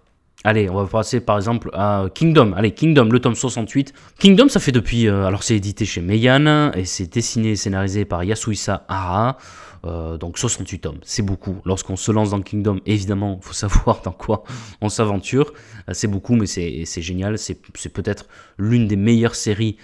Allez, 0.47 0.69
on 0.69 0.75
va 0.75 0.85
passer 0.85 1.21
par 1.21 1.37
exemple 1.37 1.71
à 1.73 2.05
Kingdom. 2.13 2.53
Allez, 2.53 2.69
Kingdom, 2.69 3.05
le 3.05 3.19
tome 3.19 3.33
68. 3.33 3.95
Kingdom, 4.19 4.47
ça 4.47 4.59
fait 4.59 4.71
depuis. 4.71 5.07
Euh, 5.07 5.25
alors, 5.25 5.41
c'est 5.41 5.55
édité 5.55 5.85
chez 5.85 6.01
Meian 6.01 6.71
et 6.73 6.85
c'est 6.85 7.11
dessiné 7.11 7.49
et 7.49 7.55
scénarisé 7.55 8.05
par 8.05 8.23
Yasuisa 8.23 8.85
Hara. 8.87 9.39
Euh, 9.85 10.17
donc 10.17 10.37
68 10.37 10.79
tomes, 10.79 10.99
c'est 11.01 11.23
beaucoup. 11.23 11.61
Lorsqu'on 11.65 11.95
se 11.95 12.11
lance 12.11 12.29
dans 12.29 12.41
Kingdom, 12.41 12.79
évidemment, 12.85 13.39
il 13.41 13.43
faut 13.47 13.53
savoir 13.53 14.03
dans 14.03 14.11
quoi 14.11 14.43
on 14.81 14.89
s'aventure. 14.89 15.51
Euh, 15.89 15.93
c'est 15.93 16.07
beaucoup, 16.07 16.35
mais 16.35 16.45
c'est 16.45 17.01
génial. 17.01 17.39
C'est 17.39 17.59
peut-être 17.91 18.27
l'une 18.59 18.87
des 18.87 18.97
meilleures 18.97 19.33
séries 19.33 19.77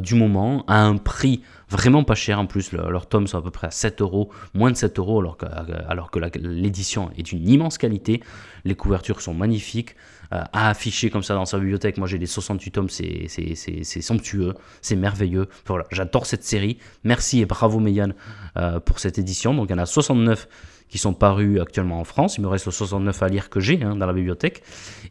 du 0.00 0.14
moment, 0.14 0.64
à 0.66 0.82
un 0.82 0.96
prix 0.96 1.42
vraiment 1.68 2.04
pas 2.04 2.14
cher 2.14 2.38
en 2.38 2.46
plus. 2.46 2.72
leurs 2.72 3.06
tomes 3.06 3.26
sont 3.26 3.38
à 3.38 3.42
peu 3.42 3.50
près 3.50 3.66
à 3.66 3.70
7 3.70 4.00
euros, 4.00 4.30
moins 4.54 4.70
de 4.70 4.76
7 4.76 4.98
euros, 4.98 5.20
alors 5.20 5.36
que, 5.36 5.46
alors 5.88 6.10
que 6.10 6.18
l'édition 6.38 7.10
est 7.16 7.22
d'une 7.22 7.48
immense 7.48 7.78
qualité. 7.78 8.22
Les 8.64 8.74
couvertures 8.74 9.20
sont 9.20 9.34
magnifiques. 9.34 9.96
Euh, 10.32 10.42
à 10.52 10.70
afficher 10.70 11.10
comme 11.10 11.22
ça 11.22 11.34
dans 11.34 11.44
sa 11.44 11.58
bibliothèque, 11.58 11.98
moi 11.98 12.08
j'ai 12.08 12.18
les 12.18 12.26
68 12.26 12.70
tomes, 12.70 12.88
c'est 12.88 13.28
somptueux, 14.00 14.54
c'est 14.80 14.96
merveilleux. 14.96 15.48
Voilà, 15.66 15.84
j'adore 15.90 16.26
cette 16.26 16.44
série. 16.44 16.78
Merci 17.04 17.40
et 17.40 17.46
bravo 17.46 17.78
Meyan 17.78 18.10
euh, 18.56 18.80
pour 18.80 18.98
cette 18.98 19.18
édition. 19.18 19.54
Donc 19.54 19.68
il 19.68 19.72
y 19.72 19.74
en 19.74 19.82
a 19.82 19.86
69 19.86 20.48
qui 20.88 20.98
sont 20.98 21.14
parus 21.14 21.60
actuellement 21.60 22.00
en 22.00 22.04
France. 22.04 22.36
Il 22.38 22.42
me 22.42 22.48
reste 22.48 22.70
69 22.70 23.22
à 23.22 23.28
lire 23.28 23.50
que 23.50 23.60
j'ai 23.60 23.82
hein, 23.82 23.96
dans 23.96 24.06
la 24.06 24.12
bibliothèque. 24.12 24.62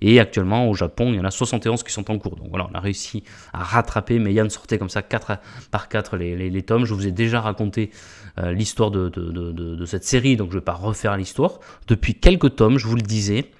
Et 0.01 0.19
actuellement, 0.19 0.69
au 0.69 0.73
Japon, 0.73 1.09
il 1.09 1.15
y 1.15 1.19
en 1.19 1.25
a 1.25 1.31
71 1.31 1.83
qui 1.83 1.91
sont 1.91 2.09
en 2.09 2.17
cours. 2.17 2.35
Donc 2.35 2.47
voilà, 2.49 2.67
on 2.71 2.75
a 2.75 2.79
réussi 2.79 3.23
à 3.51 3.63
rattraper. 3.63 4.19
Mais 4.19 4.33
Yann 4.33 4.49
sortait 4.49 4.77
comme 4.77 4.89
ça 4.89 5.01
4 5.01 5.39
par 5.71 5.89
4 5.89 6.17
les, 6.17 6.49
les, 6.49 6.61
tomes. 6.63 6.85
Je 6.85 6.93
vous 6.93 7.07
ai 7.07 7.11
déjà 7.11 7.41
raconté 7.41 7.91
euh, 8.39 8.51
l'histoire 8.51 8.91
de, 8.91 9.85
cette 9.85 10.05
série, 10.05 10.37
donc 10.37 10.49
je 10.51 10.55
ne 10.55 10.59
vais 10.59 10.65
pas 10.65 10.73
refaire 10.73 11.17
l'histoire. 11.17 11.59
Depuis 11.87 12.15
quelques 12.15 12.55
tomes, 12.55 12.77
je 12.77 12.87
vous 12.87 12.95
le 12.95 13.01
disais, 13.01 13.51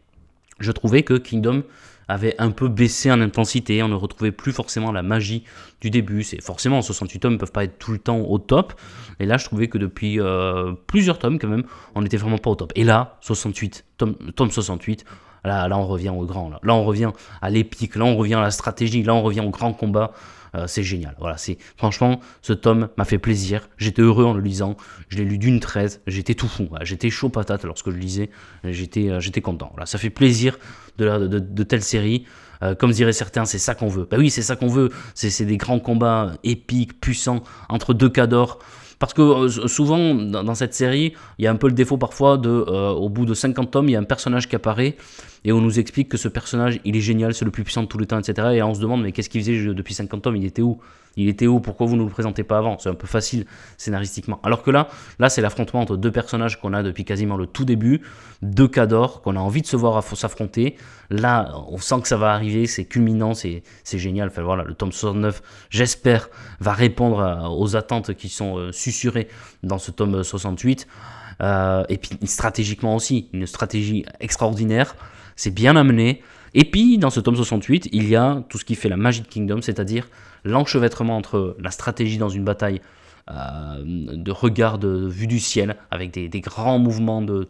je 0.60 0.72
trouvais 0.72 1.04
que 1.04 1.16
Kingdom 1.16 1.64
avait 2.08 2.36
un 2.40 2.52
peu 2.52 2.68
baissé 2.68 3.12
en 3.12 3.22
intensité, 3.22 3.82
on 3.84 3.88
ne 3.88 3.96
retrouvait 3.96 4.32
plus 4.32 4.52
forcément 4.52 4.92
la 4.92 5.04
magie 5.04 5.44
du 5.82 5.90
début. 5.90 6.24
C'est 6.24 6.42
forcément 6.42 6.82
68 6.82 7.20
tomes 7.20 7.34
ne 7.34 7.38
peuvent 7.38 7.52
pas 7.52 7.64
être 7.64 7.80
tout 7.80 7.92
le 7.92 8.00
temps 8.00 8.20
au 8.20 8.40
top. 8.40 8.74
Et 9.20 9.26
là, 9.26 9.38
je 9.38 9.46
trouvais 9.46 9.68
que 9.68 9.78
depuis 9.78 10.20
euh, 10.20 10.74
plusieurs 10.88 11.20
tomes 11.20 11.40
quand 11.40 11.48
même, 11.48 11.64
on 11.96 12.02
n'était 12.02 12.18
vraiment 12.18 12.38
pas 12.38 12.50
au 12.50 12.56
top. 12.56 12.72
Et 12.76 12.84
là, 12.84 13.18
68, 13.22 13.86
tome, 13.98 14.16
tome 14.36 14.52
68, 14.52 15.06
là, 15.44 15.78
on 15.78 15.86
revient 15.86 16.10
au 16.10 16.26
grand. 16.26 16.50
Là, 16.50 16.74
on 16.74 16.84
revient 16.84 17.12
à 17.42 17.50
l'épique, 17.50 17.96
là 17.96 18.06
on 18.06 18.16
revient 18.16 18.36
à 18.36 18.42
la 18.42 18.52
stratégie, 18.52 19.04
là 19.04 19.14
on 19.14 19.22
revient 19.22 19.42
au 19.42 19.50
grand 19.50 19.74
combat. 19.74 20.12
Euh, 20.56 20.68
c'est 20.68 20.84
génial. 20.84 21.16
Voilà, 21.20 21.38
c'est 21.38 21.58
franchement, 21.78 22.20
ce 22.42 22.54
tome 22.54 22.90
m'a 22.98 23.06
fait 23.06 23.18
plaisir. 23.18 23.70
J'étais 23.78 24.02
heureux 24.02 24.26
en 24.26 24.34
le 24.34 24.42
lisant. 24.42 24.78
Je 25.10 25.18
l'ai 25.18 25.26
lu 25.26 25.38
d'une 25.38 25.60
traite. 25.60 26.02
J'étais 26.06 26.36
tout 26.36 26.48
fou. 26.48 26.70
J'étais 26.82 27.10
chaud 27.10 27.30
patate 27.30 27.64
lorsque 27.64 27.90
je 27.90 27.98
lisais. 27.98 28.30
J'étais, 28.64 29.10
euh, 29.10 29.20
content. 29.42 29.70
Voilà, 29.72 29.86
ça 29.86 29.98
fait 29.98 30.12
plaisir 30.12 30.58
de, 30.98 31.28
de, 31.28 31.64
telles 31.64 31.82
séries. 31.82 32.26
Euh, 32.62 32.76
comme 32.76 32.92
diraient 32.92 33.14
certains, 33.14 33.46
c'est 33.46 33.58
ça 33.58 33.74
qu'on 33.74 33.88
veut. 33.88 34.08
Bah 34.10 34.18
oui, 34.20 34.30
c'est 34.30 34.44
ça 34.44 34.56
qu'on 34.56 34.68
veut. 34.68 34.90
C'est 35.16 35.46
des 35.46 35.58
grands 35.58 35.80
combats 35.80 36.34
épiques, 36.44 37.02
puissants, 37.02 37.42
entre 37.68 37.94
deux 37.94 38.10
cadors. 38.10 38.60
Parce 39.00 39.14
que 39.14 39.50
souvent, 39.68 40.14
dans, 40.14 40.56
cette 40.56 40.74
série, 40.74 41.14
il 41.40 41.44
y 41.44 41.48
a 41.48 41.52
un 41.52 41.58
peu 41.58 41.68
le 41.68 41.74
défaut 41.74 41.98
parfois 41.98 42.38
de, 42.38 42.50
au 42.50 43.10
bout 43.10 43.26
de 43.26 43.34
50 43.34 43.70
tomes, 43.70 43.90
il 43.90 43.94
y 43.94 43.96
a 43.98 44.00
un 44.00 44.04
personnage 44.04 44.48
qui 44.48 44.56
apparaît 44.56 44.96
et 45.46 45.52
on 45.52 45.62
nous 45.62 45.80
explique 45.80 46.10
que 46.10 46.18
ce 46.18 46.28
personnage, 46.28 46.80
il 46.86 46.96
est 46.96 47.02
génial, 47.02 47.34
c'est 47.34 47.46
le 47.46 47.52
plus 47.52 47.64
puissant 47.64 47.84
de 47.84 47.88
tous 47.88 47.98
les 47.98 48.06
temps, 48.06 48.20
etc. 48.20 48.50
Et 48.54 48.64
on 48.64 48.74
se 48.74 48.80
demande, 48.80 49.04
mais 49.04 49.12
qu'est-ce 49.12 49.30
qu'il 49.30 49.42
faisait 49.42 49.74
depuis 49.74 49.94
50 49.94 50.22
tomes 50.22 50.36
Il 50.38 50.46
était 50.46 50.62
où? 50.62 50.80
Il 51.16 51.28
était 51.28 51.48
où? 51.48 51.60
Pourquoi 51.60 51.86
vous 51.86 51.94
ne 51.94 52.00
nous 52.00 52.08
le 52.08 52.12
présentez 52.12 52.44
pas 52.44 52.58
avant? 52.58 52.80
C'est 52.80 52.90
un 52.90 52.96
peu 52.96 53.08
facile 53.08 53.46
scénaristiquement. 53.78 54.40
Alors 54.44 54.64
que 54.64 54.72
là, 54.72 54.88
là 55.20 55.30
c'est 55.30 55.42
l'affrontement 55.42 55.82
entre 55.82 55.98
deux 55.98 56.12
personnages 56.12 56.60
qu'on 56.60 56.74
a 56.74 56.82
depuis 56.82 57.04
quasiment 57.06 57.38
le 57.38 57.46
tout 57.46 57.66
début, 57.66 58.02
deux 58.42 58.68
cadors 58.68 59.22
qu'on 59.22 59.36
a 59.36 59.40
envie 59.40 59.62
de 59.62 59.68
se 59.68 59.76
voir 59.76 60.02
s'affronter. 60.04 60.76
Là, 61.10 61.54
on 61.68 61.78
sent 61.78 62.02
que 62.02 62.08
ça 62.08 62.18
va 62.18 62.34
arriver, 62.34 62.66
c'est 62.66 62.86
culminant, 62.86 63.34
c'est 63.34 63.64
génial. 63.94 64.30
Enfin 64.30 64.44
voilà, 64.44 64.64
le 64.64 64.74
tome 64.74 64.92
69, 64.92 65.42
j'espère, 65.70 66.30
va 66.60 66.72
répondre 66.72 67.54
aux 67.56 67.76
attentes 67.76 68.14
qui 68.14 68.30
sont 68.30 68.58
euh, 68.58 68.72
susurrées 68.72 69.28
dans 69.62 69.78
ce 69.78 69.92
tome 69.92 70.24
68. 70.24 70.88
Euh, 71.42 71.84
et 71.90 71.98
puis 71.98 72.18
stratégiquement 72.24 72.96
aussi, 72.96 73.30
une 73.34 73.46
stratégie 73.46 74.06
extraordinaire 74.20 74.96
c'est 75.36 75.54
bien 75.54 75.76
amené. 75.76 76.22
Et 76.54 76.66
puis, 76.66 76.98
dans 76.98 77.10
ce 77.10 77.20
tome 77.20 77.36
68, 77.36 77.90
il 77.92 78.08
y 78.08 78.16
a 78.16 78.44
tout 78.50 78.58
ce 78.58 78.66
qui 78.66 78.76
fait 78.76 78.90
la 78.90 78.98
magie 78.98 79.22
de 79.22 79.28
Kingdom, 79.28 79.62
c'est-à-dire 79.62 80.08
l'enchevêtrement 80.44 81.18
entre 81.18 81.56
la 81.60 81.72
stratégie 81.72 82.18
dans 82.18 82.30
une 82.30 82.44
bataille 82.44 82.82
euh, 83.32 83.82
de 83.86 84.32
regard 84.32 84.78
de 84.78 85.08
vue 85.08 85.28
du 85.28 85.40
ciel, 85.40 85.78
avec 85.92 86.12
des, 86.12 86.42
grands 86.42 86.78
mouvements 86.78 87.22
de, 87.22 87.48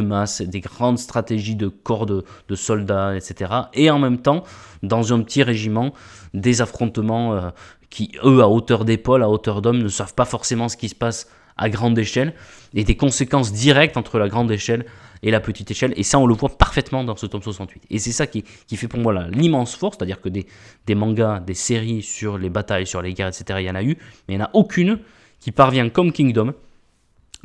masse, 0.00 0.40
des 0.40 0.60
grandes 0.60 0.98
stratégies 0.98 1.56
de 1.56 1.66
corps 1.66 2.06
de, 2.06 2.24
soldats, 2.54 3.16
etc. 3.16 3.50
Et 3.74 3.90
en 3.90 3.98
même 3.98 4.18
temps, 4.18 4.44
dans 4.84 5.12
un 5.12 5.20
petit 5.22 5.42
régiment, 5.42 5.92
des 6.32 6.62
affrontements 6.62 7.34
euh, 7.34 7.50
qui, 7.90 8.12
eux, 8.24 8.40
à 8.40 8.48
hauteur 8.48 8.84
d'épaule, 8.84 9.24
à 9.24 9.28
hauteur 9.28 9.62
d'homme, 9.62 9.82
ne 9.82 9.88
savent 9.88 10.14
pas 10.14 10.26
forcément 10.26 10.68
ce 10.68 10.76
qui 10.76 10.88
se 10.88 10.94
passe 10.94 11.28
à 11.56 11.70
grande 11.70 11.98
échelle, 11.98 12.32
et 12.74 12.84
des 12.84 12.96
conséquences 12.96 13.52
directes 13.52 13.96
entre 13.96 14.20
la 14.20 14.28
grande 14.28 14.52
échelle 14.52 14.86
et 15.22 15.30
la 15.30 15.40
petite 15.40 15.70
échelle. 15.70 15.92
Et 15.96 16.02
ça, 16.02 16.18
on 16.18 16.26
le 16.26 16.34
voit 16.34 16.56
parfaitement 16.56 17.04
dans 17.04 17.16
ce 17.16 17.26
tome 17.26 17.42
68. 17.42 17.84
Et 17.90 17.98
c'est 17.98 18.12
ça 18.12 18.26
qui, 18.26 18.44
fait 18.76 18.88
pour 18.88 19.00
moi 19.00 19.26
l'immense 19.28 19.74
force, 19.74 19.96
c'est-à-dire 19.96 20.20
que 20.20 20.28
des, 20.28 20.46
des, 20.86 20.94
mangas, 20.94 21.40
des 21.40 21.54
séries 21.54 22.02
sur 22.02 22.38
les 22.38 22.50
batailles, 22.50 22.86
sur 22.86 23.02
les 23.02 23.14
guerres, 23.14 23.28
etc., 23.28 23.58
il 23.60 23.66
y 23.66 23.70
en 23.70 23.74
a 23.74 23.82
eu, 23.82 23.96
mais 24.28 24.34
il 24.34 24.36
n'y 24.36 24.42
en 24.42 24.46
a 24.46 24.50
aucune 24.52 24.98
qui 25.40 25.52
parvient, 25.52 25.88
comme 25.88 26.12
Kingdom, 26.12 26.54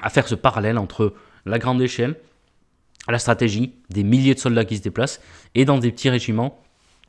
à 0.02 0.10
faire 0.10 0.28
ce 0.28 0.36
parallèle 0.36 0.78
entre 0.78 1.14
la 1.46 1.60
grande 1.60 1.82
échelle, 1.82 2.16
la 3.08 3.20
stratégie, 3.20 3.74
des 3.90 4.04
milliers 4.04 4.36
de 4.36 4.40
soldats 4.40 4.66
qui 4.66 4.78
se 4.78 4.82
déplacent, 4.82 5.22
et 5.56 5.66
dans 5.66 5.78
des 5.78 5.92
petits 5.92 6.10
régiments, 6.10 6.62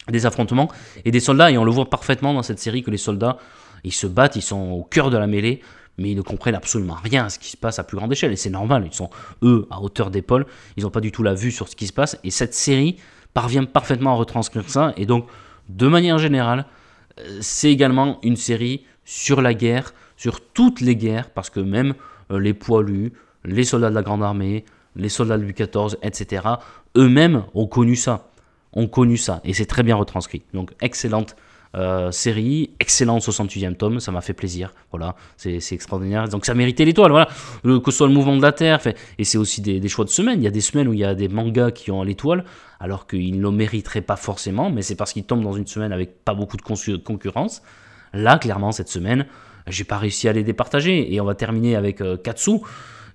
des 0.09 0.27
affrontements, 0.27 0.69
et 1.05 1.11
des 1.11 1.21
soldats, 1.21 1.51
et 1.51 1.59
on 1.59 1.65
le 1.65 1.71
voit 1.71 1.89
parfaitement 1.89 2.35
dans 2.35 2.43
cette 2.43 2.59
série 2.59 2.83
que 2.83 2.91
les 2.91 2.99
soldats, 2.99 3.39
ils 3.85 3.93
se 3.93 4.07
battent, 4.07 4.37
ils 4.37 4.43
sont 4.43 4.71
au 4.71 4.85
cœur 4.85 5.11
de 5.11 5.17
la 5.17 5.27
mêlée, 5.27 5.61
mais 5.99 6.11
ils 6.11 6.17
ne 6.17 6.23
comprennent 6.23 6.55
absolument 6.55 6.97
rien 7.03 7.27
à 7.27 7.29
ce 7.31 7.39
qui 7.39 7.51
se 7.51 7.57
passe 7.57 7.79
à 7.79 7.85
plus 7.85 7.97
grande 7.97 8.13
échelle. 8.13 8.33
Et 8.33 8.37
c'est 8.37 8.51
normal, 8.51 8.85
ils 8.87 8.95
sont, 8.95 9.11
eux, 9.43 9.67
à 9.71 9.81
hauteur 9.81 10.11
d'épaule, 10.11 10.47
ils 10.77 10.85
n'ont 10.85 10.91
pas 10.91 11.01
du 11.01 11.13
tout 11.13 11.23
la 11.23 11.35
vue 11.35 11.51
sur 11.51 11.69
ce 11.69 11.77
qui 11.77 11.87
se 11.87 11.93
passe. 11.93 12.19
Et 12.25 12.31
cette 12.31 12.55
série 12.55 12.97
parvient 13.35 13.65
parfaitement 13.65 14.13
à 14.13 14.15
retranscrire 14.15 14.69
ça. 14.69 14.93
Et 14.97 15.07
donc, 15.07 15.27
de 15.69 15.87
manière 15.87 16.19
générale, 16.19 16.67
euh, 17.21 17.39
c'est 17.41 17.71
également 17.71 18.19
une 18.23 18.37
série 18.37 18.85
sur 19.05 19.43
la 19.43 19.55
guerre, 19.55 19.95
sur 20.17 20.41
toutes 20.41 20.81
les 20.81 20.97
guerres, 20.97 21.31
parce 21.31 21.51
que 21.51 21.61
même 21.61 21.95
euh, 22.31 22.39
les 22.39 22.55
poilus, 22.55 23.13
les 23.45 23.65
soldats 23.65 23.91
de 23.91 23.95
la 23.95 24.03
Grande 24.03 24.23
Armée, 24.23 24.65
les 24.97 25.09
soldats 25.09 25.39
de 25.39 25.43
Louis 25.43 25.55
XIV, 25.55 25.97
etc., 26.03 26.47
eux-mêmes 26.97 27.45
ont 27.55 27.67
connu 27.67 27.97
ça. 27.97 28.29
Ont 28.75 28.87
connu 28.87 29.17
ça. 29.17 29.41
Et 29.45 29.53
c'est 29.53 29.67
très 29.67 29.83
bien 29.83 29.97
retranscrit. 29.97 30.43
Donc, 30.55 30.73
excellente 30.81 31.37
euh, 31.75 32.11
série, 32.11 32.71
excellent 32.81 33.19
68e 33.19 33.77
tome, 33.77 34.01
ça 34.01 34.13
m'a 34.13 34.21
fait 34.21 34.33
plaisir. 34.33 34.73
Voilà, 34.91 35.15
c'est 35.37 35.61
extraordinaire. 35.73 36.29
Donc 36.29 36.45
ça 36.45 36.55
méritait 36.55 36.85
l'étoile, 36.85 37.11
voilà. 37.11 37.29
que 37.63 37.91
ce 37.91 37.99
soit 37.99 38.07
le 38.07 38.13
mouvement 38.13 38.37
de 38.37 38.43
la 38.43 38.53
Terre, 38.53 38.81
fait, 38.83 38.97
et 39.19 39.25
c'est 39.25 39.39
aussi 39.39 39.61
des, 39.61 39.89
choix 39.89 40.05
de 40.05 40.11
semaine. 40.11 40.41
Il 40.41 40.45
y 40.45 40.49
a 40.49 40.51
des 40.51 40.61
semaines 40.61 40.89
où 40.89 40.93
il 40.93 41.01
y 41.01 41.05
a 41.05 41.15
des 41.15 41.29
mangas 41.29 41.71
qui 41.71 41.91
ont 41.91 42.03
l'étoile, 42.03 42.45
alors 42.81 43.07
qu'ils 43.07 43.37
ne 43.37 43.43
le 43.43 43.51
mériteraient 43.51 44.03
pas 44.03 44.17
forcément, 44.17 44.71
mais 44.71 44.83
c'est 44.83 44.97
parce 44.97 45.13
qu'ils 45.13 45.25
tombent 45.25 45.45
dans 45.45 45.53
une 45.53 45.67
semaine 45.67 45.93
avec 45.93 46.25
pas 46.25 46.35
beaucoup 46.35 46.57
de 46.57 46.63
concurrence. 46.63 47.63
Là, 48.13 48.39
clairement, 48.39 48.73
cette 48.73 48.89
semaine, 48.89 49.27
j'ai 49.67 49.85
pas 49.85 49.99
réussi 49.99 50.29
à 50.29 50.33
les 50.33 50.43
départager. 50.43 51.13
Et 51.13 51.21
on 51.21 51.25
va 51.25 51.35
terminer 51.35 51.77
avec 51.77 52.01
euh, 52.01 52.17
Katsu. 52.17 52.59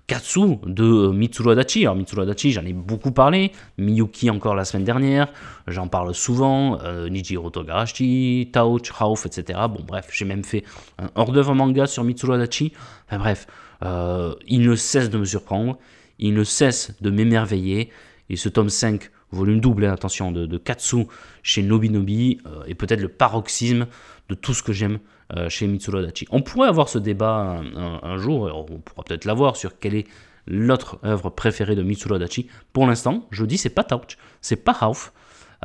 Katsu 0.08 0.58
de 0.66 0.84
euh, 0.84 1.12
Mitsuru 1.12 1.52
Adachi. 1.52 1.82
Alors 1.82 1.98
Mitsuru 1.98 2.22
Adachi, 2.22 2.52
j'en 2.54 2.66
ai 2.66 2.72
beaucoup 2.72 3.12
parlé, 3.12 3.52
Miyuki 3.78 4.30
encore 4.30 4.56
la 4.56 4.64
semaine 4.64 4.86
dernière, 4.86 5.28
j'en 5.68 5.90
parle 5.90 6.16
souvent, 6.16 6.80
euh, 6.82 7.10
Nijiro 7.10 7.50
Togarashi, 7.50 8.50
Rauf, 8.56 9.26
etc. 9.26 9.60
Bon 9.70 9.84
bref, 9.86 10.08
j'ai 10.14 10.24
même 10.24 10.46
fait 10.46 10.64
un 10.98 11.10
hors-d'œuvre 11.16 11.54
manga 11.54 11.88
sur 11.88 12.06
Mitsuru 12.06 12.36
Adachi. 12.36 12.72
Enfin 13.08 13.20
bref, 13.20 13.48
euh, 13.84 14.34
il 14.48 14.62
ne 14.62 14.76
cesse 14.76 15.10
de 15.10 15.18
me 15.18 15.26
surprendre, 15.26 15.78
il 16.20 16.34
ne 16.34 16.46
cesse 16.46 16.94
de 17.02 17.10
m'émerveiller, 17.10 17.90
et 18.30 18.38
ce 18.38 18.48
tome 18.48 18.70
5, 18.70 19.12
volume 19.32 19.60
double, 19.60 19.86
hein, 19.86 19.92
attention, 19.92 20.32
de, 20.32 20.46
de, 20.46 20.58
Katsu 20.58 21.08
chez 21.44 21.64
Nobinobi, 21.64 22.40
est 22.66 22.76
peut-être 22.76 23.02
le 23.02 23.10
paroxysme 23.10 23.88
de 24.30 24.36
tout 24.36 24.54
ce 24.54 24.64
que 24.64 24.74
j'aime 24.74 25.00
euh, 25.36 25.50
chez 25.50 25.68
Mitsuru 25.68 26.00
Adachi. 26.00 26.28
On 26.32 26.42
pourrait 26.42 26.70
avoir 26.70 26.90
ce 26.90 26.98
débat 27.00 27.62
un, 27.76 28.18
jour, 28.18 28.52
on 28.70 28.80
pourra 28.80 29.04
peut-être 29.04 29.26
l'avoir 29.26 29.56
sur 29.56 29.78
quelle 29.80 29.96
est 29.96 30.08
l'autre 30.48 31.00
œuvre 31.04 31.30
préférée 31.30 31.76
de 31.76 31.84
Mitsuru 31.84 32.16
Adachi. 32.16 32.48
Pour 32.72 32.88
l'instant, 32.88 33.28
je 33.32 33.46
dis 33.46 33.58
c'est 33.58 33.70
pas 33.70 33.84
Touch, 33.84 34.18
c'est 34.42 34.56
pas 34.64 34.78
Hauf. 34.82 35.12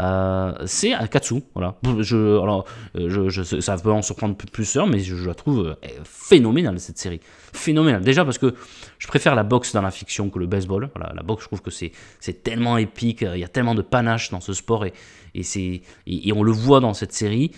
euh, 0.01 0.53
c'est 0.67 0.93
Akatsu. 0.95 1.43
Voilà. 1.55 1.77
Je, 2.01 2.41
alors, 2.41 2.65
je, 2.95 3.61
ça 3.61 3.77
peut 3.77 3.93
en 3.93 4.03
surprendre 4.03 4.37
plusieurs, 4.37 4.87
mais 4.87 4.99
je, 5.01 5.27
la 5.27 5.35
trouve 5.35 5.77
phénoménale 6.05 6.81
cette 6.81 6.99
série. 6.99 7.21
Phénoménale. 7.53 8.03
Déjà 8.03 8.25
parce 8.25 8.39
que 8.39 8.55
je 8.99 9.07
préfère 9.07 9.35
la 9.35 9.45
boxe 9.45 9.73
dans 9.73 9.83
la 9.83 9.91
fiction 9.91 10.31
que 10.31 10.39
le 10.39 10.47
baseball. 10.47 10.91
Voilà, 10.97 11.13
la 11.15 11.23
boxe, 11.23 11.43
je 11.43 11.49
trouve 11.49 11.63
que 11.63 11.71
c'est, 11.71 11.93
c'est 12.19 12.43
tellement 12.43 12.79
épique, 12.79 13.23
il 13.23 13.39
y 13.39 13.45
a 13.45 13.49
tellement 13.49 13.75
de 13.75 13.83
panache 13.83 14.31
dans 14.31 14.41
ce 14.41 14.55
sport 14.55 14.87
et, 14.87 14.93
et, 15.35 15.43
c'est, 15.43 15.83
et 16.07 16.33
on 16.33 16.43
le 16.43 16.53
voit 16.53 16.81
dans 16.81 16.95
cette 16.95 17.13
série. 17.13 17.53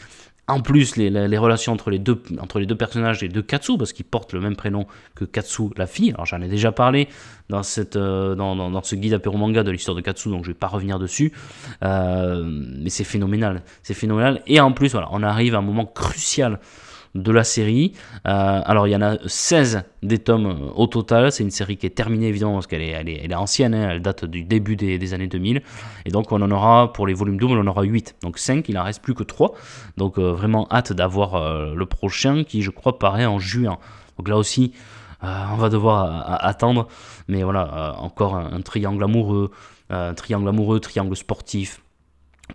En 0.46 0.60
plus, 0.60 0.96
les, 0.96 1.38
relations 1.38 1.72
entre 1.72 1.90
les, 1.90 1.98
deux, 1.98 2.16
personnages, 2.76 3.22
les 3.22 3.28
deux 3.28 3.40
Katsu, 3.40 3.78
parce 3.78 3.94
qu'ils 3.94 4.04
portent 4.04 4.34
le 4.34 4.40
même 4.40 4.56
prénom 4.56 4.86
que 5.14 5.24
Katsu, 5.24 5.70
la 5.78 5.86
fille. 5.86 6.12
Alors 6.12 6.26
j'en 6.26 6.42
ai 6.42 6.48
déjà 6.48 6.70
parlé 6.70 7.08
dans, 7.48 7.62
euh, 7.96 8.80
ce 8.82 8.94
guide 8.94 9.14
apéro 9.14 9.38
manga 9.38 9.62
de 9.62 9.70
l'histoire 9.70 9.96
de 9.96 10.02
Katsu, 10.02 10.28
donc 10.28 10.44
je 10.44 10.50
vais 10.50 10.54
pas 10.54 10.66
revenir 10.66 10.98
dessus. 10.98 11.32
Euh, 11.82 12.42
mais 12.44 12.90
c'est 12.90 13.04
phénoménal, 13.04 13.62
c'est 13.82 13.94
phénoménal. 13.94 14.42
Et 14.46 14.60
en 14.60 14.72
plus, 14.72 14.92
voilà, 14.92 15.08
on 15.12 15.22
arrive 15.22 15.54
à 15.54 15.58
un 15.58 15.62
moment 15.62 15.86
crucial 15.86 16.60
de 17.14 17.30
la 17.30 17.44
série. 17.44 17.92
Euh, 18.26 18.60
alors 18.64 18.88
il 18.88 18.90
y 18.90 18.96
en 18.96 19.02
a 19.02 19.16
16 19.26 19.84
des 20.02 20.18
tomes 20.18 20.46
euh, 20.46 20.72
au 20.74 20.86
total. 20.86 21.30
C'est 21.30 21.42
une 21.42 21.50
série 21.50 21.76
qui 21.76 21.86
est 21.86 21.94
terminée 21.94 22.28
évidemment 22.28 22.54
parce 22.54 22.66
qu'elle 22.66 22.82
est, 22.82 22.90
elle 22.90 23.08
est, 23.08 23.34
ancienne, 23.34 23.74
hein. 23.74 23.90
elle 23.90 24.02
date 24.02 24.24
du 24.24 24.42
début 24.42 24.76
des, 24.76 25.14
années 25.14 25.28
2000. 25.28 25.62
Et 26.06 26.10
donc 26.10 26.32
on 26.32 26.42
en 26.42 26.50
aura, 26.50 26.92
pour 26.92 27.06
les 27.06 27.14
volumes 27.14 27.38
doubles, 27.38 27.54
on 27.54 27.60
en 27.60 27.66
aura 27.66 27.82
8. 27.82 28.16
Donc 28.22 28.38
5, 28.38 28.68
il 28.68 28.78
en 28.78 28.82
reste 28.82 29.02
plus 29.02 29.14
que 29.14 29.22
3. 29.22 29.54
Donc 29.96 30.18
euh, 30.18 30.32
vraiment 30.32 30.66
hâte 30.70 30.92
d'avoir 30.92 31.74
le 31.74 31.86
prochain 31.86 32.44
qui 32.44 32.62
je 32.62 32.70
crois 32.70 32.98
paraît 32.98 33.26
en 33.26 33.38
juin. 33.38 33.78
Donc 34.18 34.28
là 34.28 34.36
aussi, 34.36 34.72
on 35.22 35.56
va 35.56 35.68
devoir 35.68 36.44
attendre. 36.44 36.88
Mais 37.28 37.42
voilà, 37.42 37.96
encore 37.98 38.36
un, 38.36 38.60
triangle 38.60 39.02
amoureux, 39.04 39.50
un 39.90 40.14
triangle 40.14 40.48
amoureux, 40.48 40.80
triangle 40.80 41.16
sportif 41.16 41.83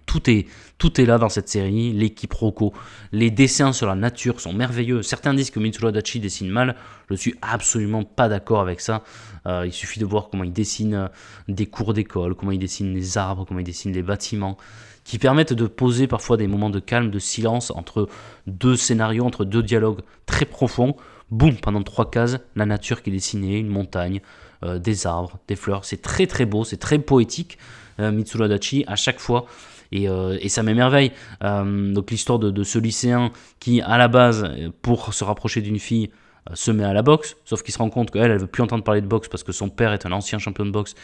tout 0.05 0.29
est, 0.29 0.47
tout 0.77 0.99
est 0.99 1.05
là 1.05 1.17
dans 1.17 1.29
cette 1.29 1.49
série, 1.49 1.93
l'équipe 1.93 2.33
Rocco, 2.33 2.73
les 3.11 3.31
dessins 3.31 3.73
sur 3.73 3.87
la 3.87 3.95
nature 3.95 4.39
sont 4.39 4.53
merveilleux. 4.53 5.01
Certains 5.01 5.33
disent 5.33 5.51
que 5.51 5.59
Mitsuru 5.59 5.87
Adachi 5.87 6.19
dessine 6.19 6.49
mal, 6.49 6.75
je 7.09 7.15
suis 7.15 7.35
absolument 7.41 8.03
pas 8.03 8.29
d'accord 8.29 8.61
avec 8.61 8.81
ça. 8.81 9.03
Euh, 9.45 9.65
il 9.65 9.73
suffit 9.73 9.99
de 9.99 10.05
voir 10.05 10.29
comment 10.29 10.43
il 10.43 10.53
dessine 10.53 10.93
euh, 10.93 11.07
des 11.47 11.65
cours 11.65 11.93
d'école, 11.93 12.35
comment 12.35 12.51
il 12.51 12.59
dessine 12.59 12.93
les 12.93 13.17
arbres, 13.17 13.45
comment 13.45 13.59
il 13.59 13.65
dessine 13.65 13.93
les 13.93 14.03
bâtiments, 14.03 14.57
qui 15.03 15.17
permettent 15.17 15.53
de 15.53 15.67
poser 15.67 16.07
parfois 16.07 16.37
des 16.37 16.47
moments 16.47 16.69
de 16.69 16.79
calme, 16.79 17.09
de 17.09 17.19
silence 17.19 17.71
entre 17.71 18.09
deux 18.47 18.75
scénarios, 18.75 19.25
entre 19.25 19.45
deux 19.45 19.63
dialogues 19.63 20.01
très 20.25 20.45
profonds. 20.45 20.95
Boum, 21.31 21.55
pendant 21.57 21.83
trois 21.83 22.09
cases, 22.09 22.37
la 22.55 22.65
nature 22.65 23.03
qui 23.03 23.11
est 23.11 23.13
dessinée, 23.13 23.59
une 23.59 23.67
montagne, 23.67 24.21
euh, 24.63 24.79
des 24.79 25.05
arbres, 25.05 25.37
des 25.47 25.55
fleurs. 25.55 25.85
C'est 25.85 26.01
très 26.01 26.25
très 26.25 26.45
beau, 26.45 26.63
c'est 26.63 26.77
très 26.77 26.99
poétique. 26.99 27.57
Mitsuru 28.01 28.45
Adachi, 28.45 28.85
à 28.87 28.95
chaque 28.95 29.19
fois, 29.19 29.45
euh, 29.93 30.37
et, 30.41 30.49
ça 30.49 30.63
m'émerveille. 30.63 31.11
Euh, 31.43 31.93
donc 31.93 32.11
l'histoire 32.11 32.39
de, 32.39 32.63
ce 32.63 32.79
lycéen 32.79 33.31
qui, 33.59 33.81
à 33.81 33.97
la 33.97 34.07
base, 34.07 34.49
pour 34.81 35.13
se 35.13 35.23
rapprocher 35.23 35.61
d'une 35.61 35.79
fille, 35.79 36.09
euh, 36.49 36.55
se 36.55 36.71
met 36.71 36.83
à 36.83 36.93
la 36.93 37.01
boxe, 37.01 37.35
sauf 37.45 37.63
qu'il 37.63 37.73
se 37.73 37.79
rend 37.79 37.89
compte 37.89 38.11
qu'elle, 38.11 38.31
elle 38.31 38.39
veut 38.39 38.47
plus 38.47 38.63
entendre 38.63 38.83
parler 38.83 39.01
de 39.01 39.07
boxe 39.07 39.27
parce 39.27 39.43
que 39.43 39.51
son 39.51 39.69
père 39.69 39.91
est 39.91 40.05
un 40.05 40.11
ancien 40.11 40.39
champion 40.39 40.65
de 40.65 40.71
boxe 40.71 40.95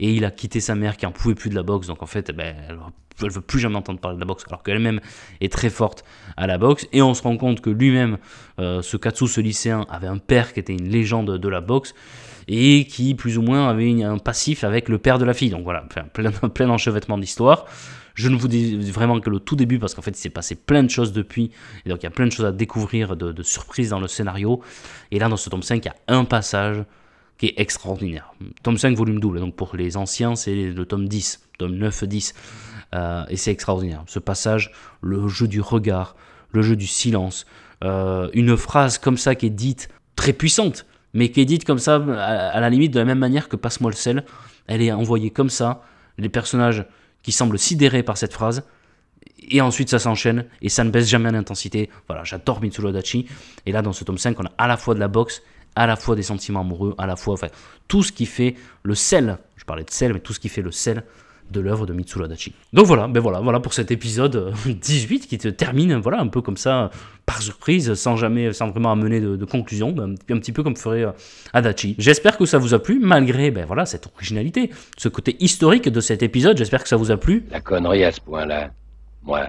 et 0.00 0.12
il 0.12 0.24
a 0.24 0.30
quitté 0.30 0.58
sa 0.60 0.74
mère 0.74 0.96
qui 0.96 1.06
en 1.06 1.12
pouvait 1.12 1.34
plus 1.34 1.50
de 1.50 1.54
la 1.54 1.62
boxe, 1.62 1.86
donc 1.86 2.02
en 2.02 2.06
fait, 2.06 2.30
eh 2.30 2.32
ben, 2.32 2.56
elle, 2.68 2.78
elle 3.22 3.30
veut 3.30 3.40
plus 3.40 3.60
jamais 3.60 3.76
entendre 3.76 4.00
parler 4.00 4.16
de 4.16 4.20
la 4.20 4.26
boxe, 4.26 4.44
alors 4.48 4.62
qu'elle-même 4.62 5.00
est 5.40 5.52
très 5.52 5.70
forte 5.70 6.04
à 6.36 6.46
la 6.46 6.58
boxe, 6.58 6.88
et 6.92 7.02
on 7.02 7.14
se 7.14 7.22
rend 7.22 7.36
compte 7.36 7.60
que 7.60 7.70
lui-même, 7.70 8.18
ce 8.58 8.96
Katsu, 8.96 9.28
ce 9.28 9.40
lycéen, 9.40 9.86
avait 9.90 10.06
un 10.06 10.18
père 10.18 10.52
qui 10.52 10.60
était 10.60 10.72
une 10.72 10.88
légende 10.88 11.38
de 11.38 11.48
la 11.48 11.60
boxe, 11.60 11.94
et 12.52 12.84
qui 12.84 13.14
plus 13.14 13.38
ou 13.38 13.42
moins 13.42 13.68
avait 13.68 14.02
un 14.02 14.18
passif 14.18 14.64
avec 14.64 14.88
le 14.88 14.98
père 14.98 15.18
de 15.18 15.24
la 15.24 15.34
fille, 15.34 15.50
donc 15.50 15.62
voilà, 15.62 15.82
plein, 16.12 16.30
plein 16.48 17.18
d'histoire. 17.18 17.64
Je 18.14 18.28
ne 18.28 18.36
vous 18.36 18.48
dis 18.48 18.90
vraiment 18.90 19.20
que 19.20 19.30
le 19.30 19.38
tout 19.38 19.54
début 19.54 19.78
parce 19.78 19.94
qu'en 19.94 20.02
fait 20.02 20.10
il 20.10 20.20
s'est 20.20 20.30
passé 20.30 20.56
plein 20.56 20.82
de 20.82 20.90
choses 20.90 21.12
depuis. 21.12 21.52
Et 21.86 21.88
donc 21.88 22.00
il 22.02 22.04
y 22.04 22.06
a 22.08 22.10
plein 22.10 22.26
de 22.26 22.32
choses 22.32 22.44
à 22.44 22.50
découvrir, 22.50 23.16
de, 23.16 23.42
surprises 23.44 23.90
dans 23.90 24.00
le 24.00 24.08
scénario. 24.08 24.60
Et 25.12 25.20
là 25.20 25.28
dans 25.28 25.36
ce 25.36 25.48
tome 25.48 25.62
5, 25.62 25.84
il 25.84 25.86
y 25.86 25.90
a 25.90 25.94
un 26.08 26.24
passage 26.24 26.82
qui 27.38 27.46
est 27.46 27.54
extraordinaire. 27.56 28.34
Tome 28.64 28.78
5 28.78 28.96
volume 28.96 29.20
double, 29.20 29.38
donc 29.38 29.54
pour 29.54 29.76
les 29.76 29.96
anciens 29.96 30.34
c'est 30.34 30.72
le 30.72 30.84
tome 30.86 31.08
10, 31.08 31.48
tome 31.56 31.76
9-10. 31.76 32.34
Euh, 32.96 33.24
et 33.28 33.36
c'est 33.36 33.52
extraordinaire. 33.52 34.02
Ce 34.08 34.18
passage, 34.18 34.72
le 35.02 35.28
jeu 35.28 35.46
du 35.46 35.60
regard, 35.60 36.16
le 36.50 36.62
jeu 36.62 36.74
du 36.74 36.88
silence, 36.88 37.46
euh, 37.84 38.28
une 38.34 38.56
phrase 38.56 38.98
comme 38.98 39.16
ça 39.16 39.36
qui 39.36 39.46
est 39.46 39.50
dite 39.50 39.88
très 40.16 40.32
puissante, 40.32 40.84
mais 41.12 41.30
qui 41.30 41.40
est 41.40 41.44
dite 41.44 41.64
comme 41.64 41.78
ça 41.78 41.96
à, 41.96 42.60
la 42.60 42.70
limite 42.70 42.92
de 42.92 42.98
la 42.98 43.04
même 43.04 43.18
manière 43.18 43.48
que 43.48 43.56
Passe-moi 43.56 43.90
le 43.90 43.96
sel. 43.96 44.24
Elle 44.66 44.82
est 44.82 44.92
envoyée 44.92 45.30
comme 45.30 45.50
ça. 45.50 45.82
Les 46.18 46.28
personnages 46.28 46.84
qui 47.22 47.32
semble 47.32 47.58
sidéré 47.58 48.02
par 48.02 48.16
cette 48.16 48.32
phrase. 48.32 48.64
Et 49.48 49.60
ensuite, 49.60 49.90
ça 49.90 49.98
s'enchaîne 49.98 50.46
et 50.62 50.68
ça 50.68 50.84
ne 50.84 50.90
baisse 50.90 51.08
jamais 51.08 51.28
en 51.28 51.34
intensité. 51.34 51.90
Voilà, 52.06 52.24
j'adore 52.24 52.60
Mitsuru 52.60 52.92
Dachi. 52.92 53.26
Et 53.66 53.72
là, 53.72 53.82
dans 53.82 53.92
ce 53.92 54.04
tome 54.04 54.18
5, 54.18 54.38
on 54.38 54.44
a 54.44 54.52
à 54.58 54.66
la 54.66 54.76
fois 54.76 54.94
de 54.94 55.00
la 55.00 55.08
boxe, 55.08 55.42
à 55.74 55.86
la 55.86 55.96
fois 55.96 56.14
des 56.14 56.22
sentiments 56.22 56.60
amoureux, 56.60 56.94
à 56.98 57.06
la 57.06 57.16
fois 57.16 57.34
enfin, 57.34 57.48
tout 57.88 58.02
ce 58.02 58.12
qui 58.12 58.26
fait 58.26 58.54
le 58.82 58.94
sel. 58.94 59.38
Je 59.56 59.64
parlais 59.64 59.84
de 59.84 59.90
sel, 59.90 60.12
mais 60.12 60.20
tout 60.20 60.32
ce 60.32 60.40
qui 60.40 60.48
fait 60.48 60.62
le 60.62 60.72
sel 60.72 61.04
de 61.50 61.60
l'œuvre 61.60 61.86
de 61.86 61.92
Mitsuru 61.92 62.24
Adachi. 62.24 62.54
Donc 62.72 62.86
voilà, 62.86 63.08
ben 63.08 63.20
voilà, 63.20 63.40
voilà 63.40 63.60
pour 63.60 63.72
cet 63.72 63.90
épisode 63.90 64.52
18 64.66 65.26
qui 65.26 65.38
te 65.38 65.48
termine, 65.48 65.96
voilà, 65.96 66.20
un 66.20 66.28
peu 66.28 66.40
comme 66.40 66.56
ça, 66.56 66.90
par 67.26 67.42
surprise, 67.42 67.94
sans 67.94 68.16
jamais, 68.16 68.52
sans 68.52 68.70
vraiment 68.70 68.92
amener 68.92 69.20
de, 69.20 69.44
conclusion, 69.44 69.92
ben, 69.92 70.14
un, 70.30 70.38
petit 70.38 70.52
peu 70.52 70.62
comme 70.62 70.76
ferait 70.76 71.04
euh, 71.04 71.12
Adachi. 71.52 71.94
J'espère 71.98 72.36
que 72.36 72.46
ça 72.46 72.58
vous 72.58 72.74
a 72.74 72.82
plu, 72.82 72.98
malgré, 73.00 73.50
ben 73.50 73.64
voilà, 73.66 73.86
cette 73.86 74.06
originalité, 74.06 74.70
ce 74.96 75.08
côté 75.08 75.36
historique 75.40 75.88
de 75.88 76.00
cet 76.00 76.22
épisode, 76.22 76.56
j'espère 76.56 76.82
que 76.82 76.88
ça 76.88 76.96
vous 76.96 77.10
a 77.10 77.16
plu. 77.16 77.44
La 77.50 77.60
connerie 77.60 78.04
à 78.04 78.12
ce 78.12 78.20
point-là, 78.20 78.70
moi, 79.22 79.48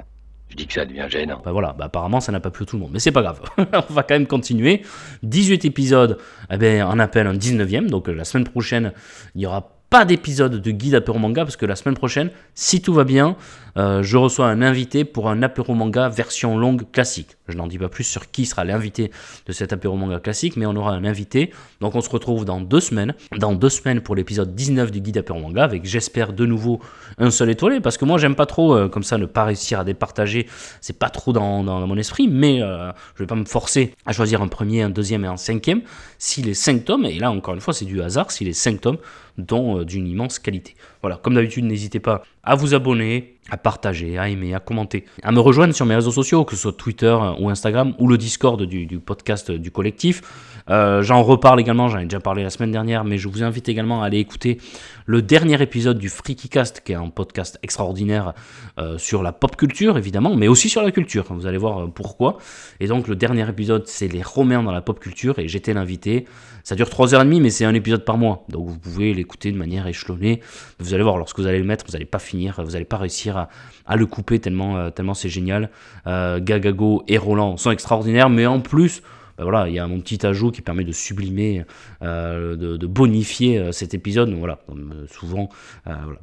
je 0.52 0.58
dis 0.58 0.68
que 0.68 0.74
ça 0.74 0.86
devient 0.86 1.06
gênant. 1.10 1.42
Ben 1.44 1.52
voilà, 1.52 1.74
ben 1.74 1.86
apparemment 1.86 2.20
ça 2.20 2.32
n'a 2.32 2.40
pas 2.40 2.52
plu 2.52 2.64
à 2.64 2.66
tout 2.66 2.76
le 2.76 2.82
monde, 2.82 2.92
mais 2.94 3.00
c'est 3.00 3.12
pas 3.12 3.22
grave. 3.22 3.42
On 3.58 3.94
va 3.94 4.04
quand 4.04 4.16
même 4.16 4.28
continuer. 4.28 4.84
18 5.24 5.66
épisodes, 5.66 6.18
eh 6.52 6.58
ben, 6.58 6.86
on 6.88 7.00
appelle 7.00 7.28
un 7.28 7.36
19e, 7.36 7.88
donc 7.88 8.10
euh, 8.10 8.14
la 8.14 8.26
semaine 8.26 8.48
prochaine, 8.48 8.92
il 9.36 9.42
y 9.42 9.46
aura 9.46 9.81
pas 9.92 10.06
d'épisode 10.06 10.62
de 10.62 10.72
guide 10.72 10.96
apéro 10.96 11.20
manga 11.20 11.44
parce 11.44 11.58
que 11.58 11.66
la 11.66 11.76
semaine 11.76 11.96
prochaine, 11.98 12.32
si 12.56 12.82
tout 12.82 12.94
va 12.94 13.04
bien, 13.04 13.36
euh, 13.78 14.02
je 14.02 14.16
reçois 14.16 14.48
un 14.48 14.62
invité 14.62 15.04
pour 15.04 15.30
un 15.30 15.44
apéro 15.44 15.74
manga 15.74 16.08
version 16.08 16.58
longue 16.58 16.90
classique. 16.92 17.36
Je 17.50 17.58
n'en 17.58 17.68
dis 17.68 17.78
pas 17.78 17.90
plus 17.90 18.06
sur 18.06 18.32
qui 18.32 18.46
sera 18.46 18.64
l'invité 18.64 19.12
de 19.46 19.52
cet 19.52 19.74
apéro 19.74 19.98
manga 19.98 20.22
classique, 20.22 20.56
mais 20.56 20.66
on 20.66 20.78
aura 20.78 20.94
un 20.94 21.04
invité. 21.04 21.52
Donc 21.82 21.96
on 21.96 22.00
se 22.00 22.10
retrouve 22.10 22.46
dans 22.46 22.62
deux 22.62 22.80
semaines. 22.80 23.14
Dans 23.38 23.54
deux 23.54 23.68
semaines 23.68 24.00
pour 24.00 24.16
l'épisode 24.16 24.56
19 24.56 24.92
du 24.92 25.02
guide 25.02 25.18
apéro 25.18 25.40
manga, 25.40 25.66
avec 25.66 25.84
j'espère 25.84 26.32
de 26.32 26.46
nouveau 26.46 26.80
un 27.18 27.30
seul 27.30 27.50
étoilé, 27.50 27.82
parce 27.82 27.98
que 27.98 28.06
moi 28.06 28.18
j'aime 28.18 28.36
pas 28.36 28.46
trop 28.46 28.74
euh, 28.74 28.88
comme 28.88 29.04
ça 29.04 29.18
ne 29.18 29.26
pas 29.26 29.44
réussir 29.44 29.82
à 29.82 29.84
départager. 29.84 30.48
C'est 30.80 30.98
pas 30.98 31.10
trop 31.10 31.34
dans, 31.34 31.64
mon 31.64 31.98
esprit, 31.98 32.30
mais 32.30 32.62
euh, 32.62 32.94
je 33.16 33.24
vais 33.24 33.28
pas 33.28 33.36
me 33.36 33.44
forcer 33.44 33.94
à 34.06 34.14
choisir 34.14 34.42
un 34.42 34.48
premier, 34.48 34.84
un 34.84 34.90
deuxième 34.90 35.26
et 35.26 35.28
un 35.28 35.36
cinquième. 35.36 35.82
Si 36.18 36.42
les 36.42 36.54
cinq 36.54 36.86
tomes, 36.86 37.06
et 37.06 37.20
là 37.20 37.30
encore 37.30 37.56
une 37.56 37.62
fois 37.62 37.74
c'est 37.74 37.84
du 37.84 38.02
hasard, 38.02 38.32
si 38.32 38.46
les 38.46 38.54
cinq 38.54 38.80
tomes 38.80 38.98
dont 39.38 39.84
d'une 39.84 40.08
immense 40.08 40.40
qualité. 40.40 40.76
Voilà, 41.02 41.18
comme 41.18 41.34
d'habitude, 41.34 41.66
n'hésitez 41.66 42.00
pas 42.00 42.24
à 42.44 42.56
vous 42.56 42.74
abonner, 42.74 43.38
à 43.50 43.58
partager, 43.58 44.18
à 44.18 44.30
aimer, 44.30 44.54
à 44.54 44.60
commenter, 44.60 45.06
à 45.24 45.32
me 45.32 45.40
rejoindre 45.40 45.74
sur 45.74 45.86
mes 45.86 45.96
réseaux 45.96 46.12
sociaux, 46.12 46.46
que 46.46 46.56
ce 46.56 46.62
soit 46.62 46.74
Twitter 46.74 47.18
ou 47.40 47.50
Instagram 47.50 47.94
ou 48.00 48.08
le 48.08 48.18
Discord 48.18 48.62
du, 48.62 49.00
podcast 49.00 49.52
du 49.52 49.72
collectif. 49.72 50.22
Euh, 50.70 51.02
j'en 51.02 51.24
reparle 51.24 51.60
également, 51.60 51.90
j'en 51.90 52.00
ai 52.00 52.04
déjà 52.04 52.20
parlé 52.20 52.44
la 52.44 52.50
semaine 52.50 52.72
dernière, 52.72 53.04
mais 53.04 53.18
je 53.18 53.28
vous 53.28 53.44
invite 53.44 53.68
également 53.68 54.04
à 54.04 54.06
aller 54.06 54.20
écouter 54.20 54.60
le 55.06 55.22
dernier 55.22 55.62
épisode 55.62 55.98
du 55.98 56.08
Freakycast, 56.08 56.82
qui 56.86 56.92
est 56.92 56.96
un 56.96 57.10
podcast 57.10 57.60
extraordinaire 57.64 58.34
euh, 58.78 58.98
sur 58.98 59.24
la 59.24 59.32
pop 59.32 59.56
culture, 59.56 59.98
évidemment, 59.98 60.36
mais 60.36 60.48
aussi 60.48 60.70
sur 60.70 60.84
la 60.84 60.92
culture. 60.92 61.26
Vous 61.30 61.48
allez 61.48 61.58
voir 61.58 61.80
euh, 61.80 61.88
pourquoi. 61.88 62.38
Et 62.80 62.88
donc, 62.88 63.08
le 63.08 63.16
dernier 63.16 63.48
épisode, 63.50 63.88
c'est 63.88 64.08
les 64.08 64.22
Romains 64.22 64.64
dans 64.64 64.72
la 64.72 64.82
pop 64.82 65.00
culture, 65.00 65.40
et 65.40 65.48
j'étais 65.48 65.74
l'invité. 65.74 66.26
Ça 66.64 66.76
dure 66.76 66.88
3h30, 66.88 67.42
mais 67.42 67.50
c'est 67.50 67.66
un 67.66 67.74
épisode 67.74 68.06
par 68.06 68.18
mois. 68.18 68.46
Donc, 68.50 68.68
vous 68.68 68.78
pouvez 68.78 69.14
l'écouter 69.14 69.52
de 69.52 69.58
manière 69.58 69.88
échelonnée. 69.88 70.42
Vous 70.80 70.94
allez 70.94 71.04
voir, 71.04 71.18
lorsque 71.18 71.40
vous 71.40 71.48
allez 71.48 71.60
le 71.60 71.66
mettre, 71.66 71.86
vous 71.88 71.94
n'allez 71.94 72.06
pas 72.06 72.20
finir, 72.20 72.62
vous 72.64 72.72
n'allez 72.72 72.86
pas 72.86 72.98
réussir 72.98 73.31
à, 73.38 73.96
le 73.96 74.06
couper 74.06 74.40
tellement, 74.40 74.92
tellement 74.92 75.14
c'est 75.14 75.30
génial. 75.30 75.70
Gagago 76.06 77.04
et 77.08 77.18
Roland 77.18 77.58
sont 77.58 77.72
extraordinaires, 77.72 78.30
mais 78.30 78.46
en 78.46 78.60
plus, 78.60 79.02
ben 79.38 79.44
voilà, 79.46 79.68
il 79.68 79.74
y 79.74 79.80
a 79.80 79.88
mon 79.88 80.00
petit 80.00 80.24
ajout 80.26 80.52
qui 80.52 80.62
permet 80.62 80.84
de 80.84 80.92
sublimer, 80.92 81.66
euh, 82.04 82.56
de, 82.56 82.88
bonifier 82.88 83.58
euh, 83.58 83.72
cet 83.72 83.94
épisode. 83.94 84.32
Voilà, 84.34 84.60
euh, 84.70 85.08
souvent, 85.08 85.50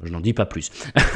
je 0.03 0.09
n'en 0.09 0.19
dis 0.21 0.33
pas 0.33 0.45
plus. 0.45 0.71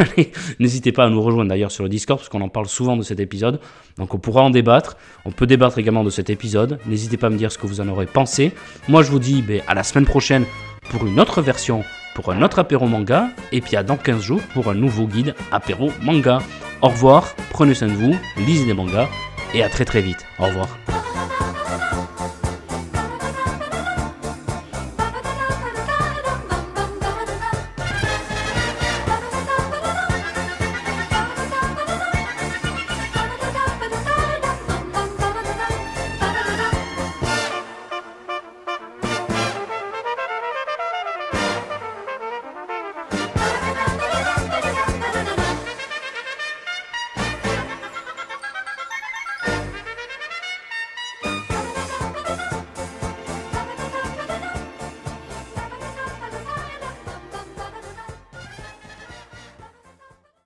N'hésitez 0.60 0.92
pas 0.92 1.06
à 1.06 1.10
nous 1.10 1.22
rejoindre 1.22 1.50
d'ailleurs 1.50 1.72
sur 1.72 1.84
le 1.84 1.90
Discord 1.90 2.20
parce 2.20 2.30
qu'on 2.30 2.42
en 2.42 2.50
parle 2.50 2.68
souvent 2.68 2.98
de 2.98 3.04
cet 3.04 3.20
épisode. 3.20 3.60
Donc 3.98 4.14
on 4.14 4.18
pourra 4.18 4.42
en 4.42 4.50
débattre. 4.50 4.98
On 5.26 5.32
peut 5.32 5.48
débattre 5.48 5.78
également 5.78 6.04
de 6.04 6.10
cet 6.10 6.30
épisode. 6.30 6.80
N'hésitez 6.88 7.18
pas 7.18 7.28
à 7.28 7.30
me 7.30 7.38
dire 7.38 7.52
ce 7.52 7.58
que 7.58 7.68
vous 7.68 7.80
en 7.80 7.88
aurez 7.88 8.06
pensé. 8.06 8.52
Moi 8.88 9.04
je 9.04 9.12
vous 9.12 9.20
dis 9.20 9.42
ben, 9.42 9.62
à 9.68 9.74
la 9.74 9.84
semaine 9.84 10.06
prochaine 10.06 10.46
pour 10.90 11.06
une 11.08 11.20
autre 11.20 11.42
version, 11.42 11.84
pour 12.14 12.32
un 12.32 12.42
autre 12.42 12.60
apéro 12.60 12.88
manga. 12.88 13.30
Et 13.52 13.62
puis 13.62 13.76
à 13.76 13.84
dans 13.84 13.98
15 13.98 14.22
jours 14.22 14.42
pour 14.54 14.70
un 14.70 14.76
nouveau 14.76 15.08
guide 15.08 15.36
apéro 15.52 15.92
manga. 16.02 16.40
Au 16.82 16.90
revoir, 16.90 17.36
prenez 17.50 17.74
soin 17.74 17.88
de 17.88 17.94
vous, 17.94 18.16
lisez 18.38 18.66
des 18.66 18.74
mangas 18.74 19.08
et 19.54 19.64
à 19.64 19.70
très 19.70 19.86
très 19.86 20.02
vite. 20.02 20.26
Au 20.40 20.46
revoir. 20.46 20.68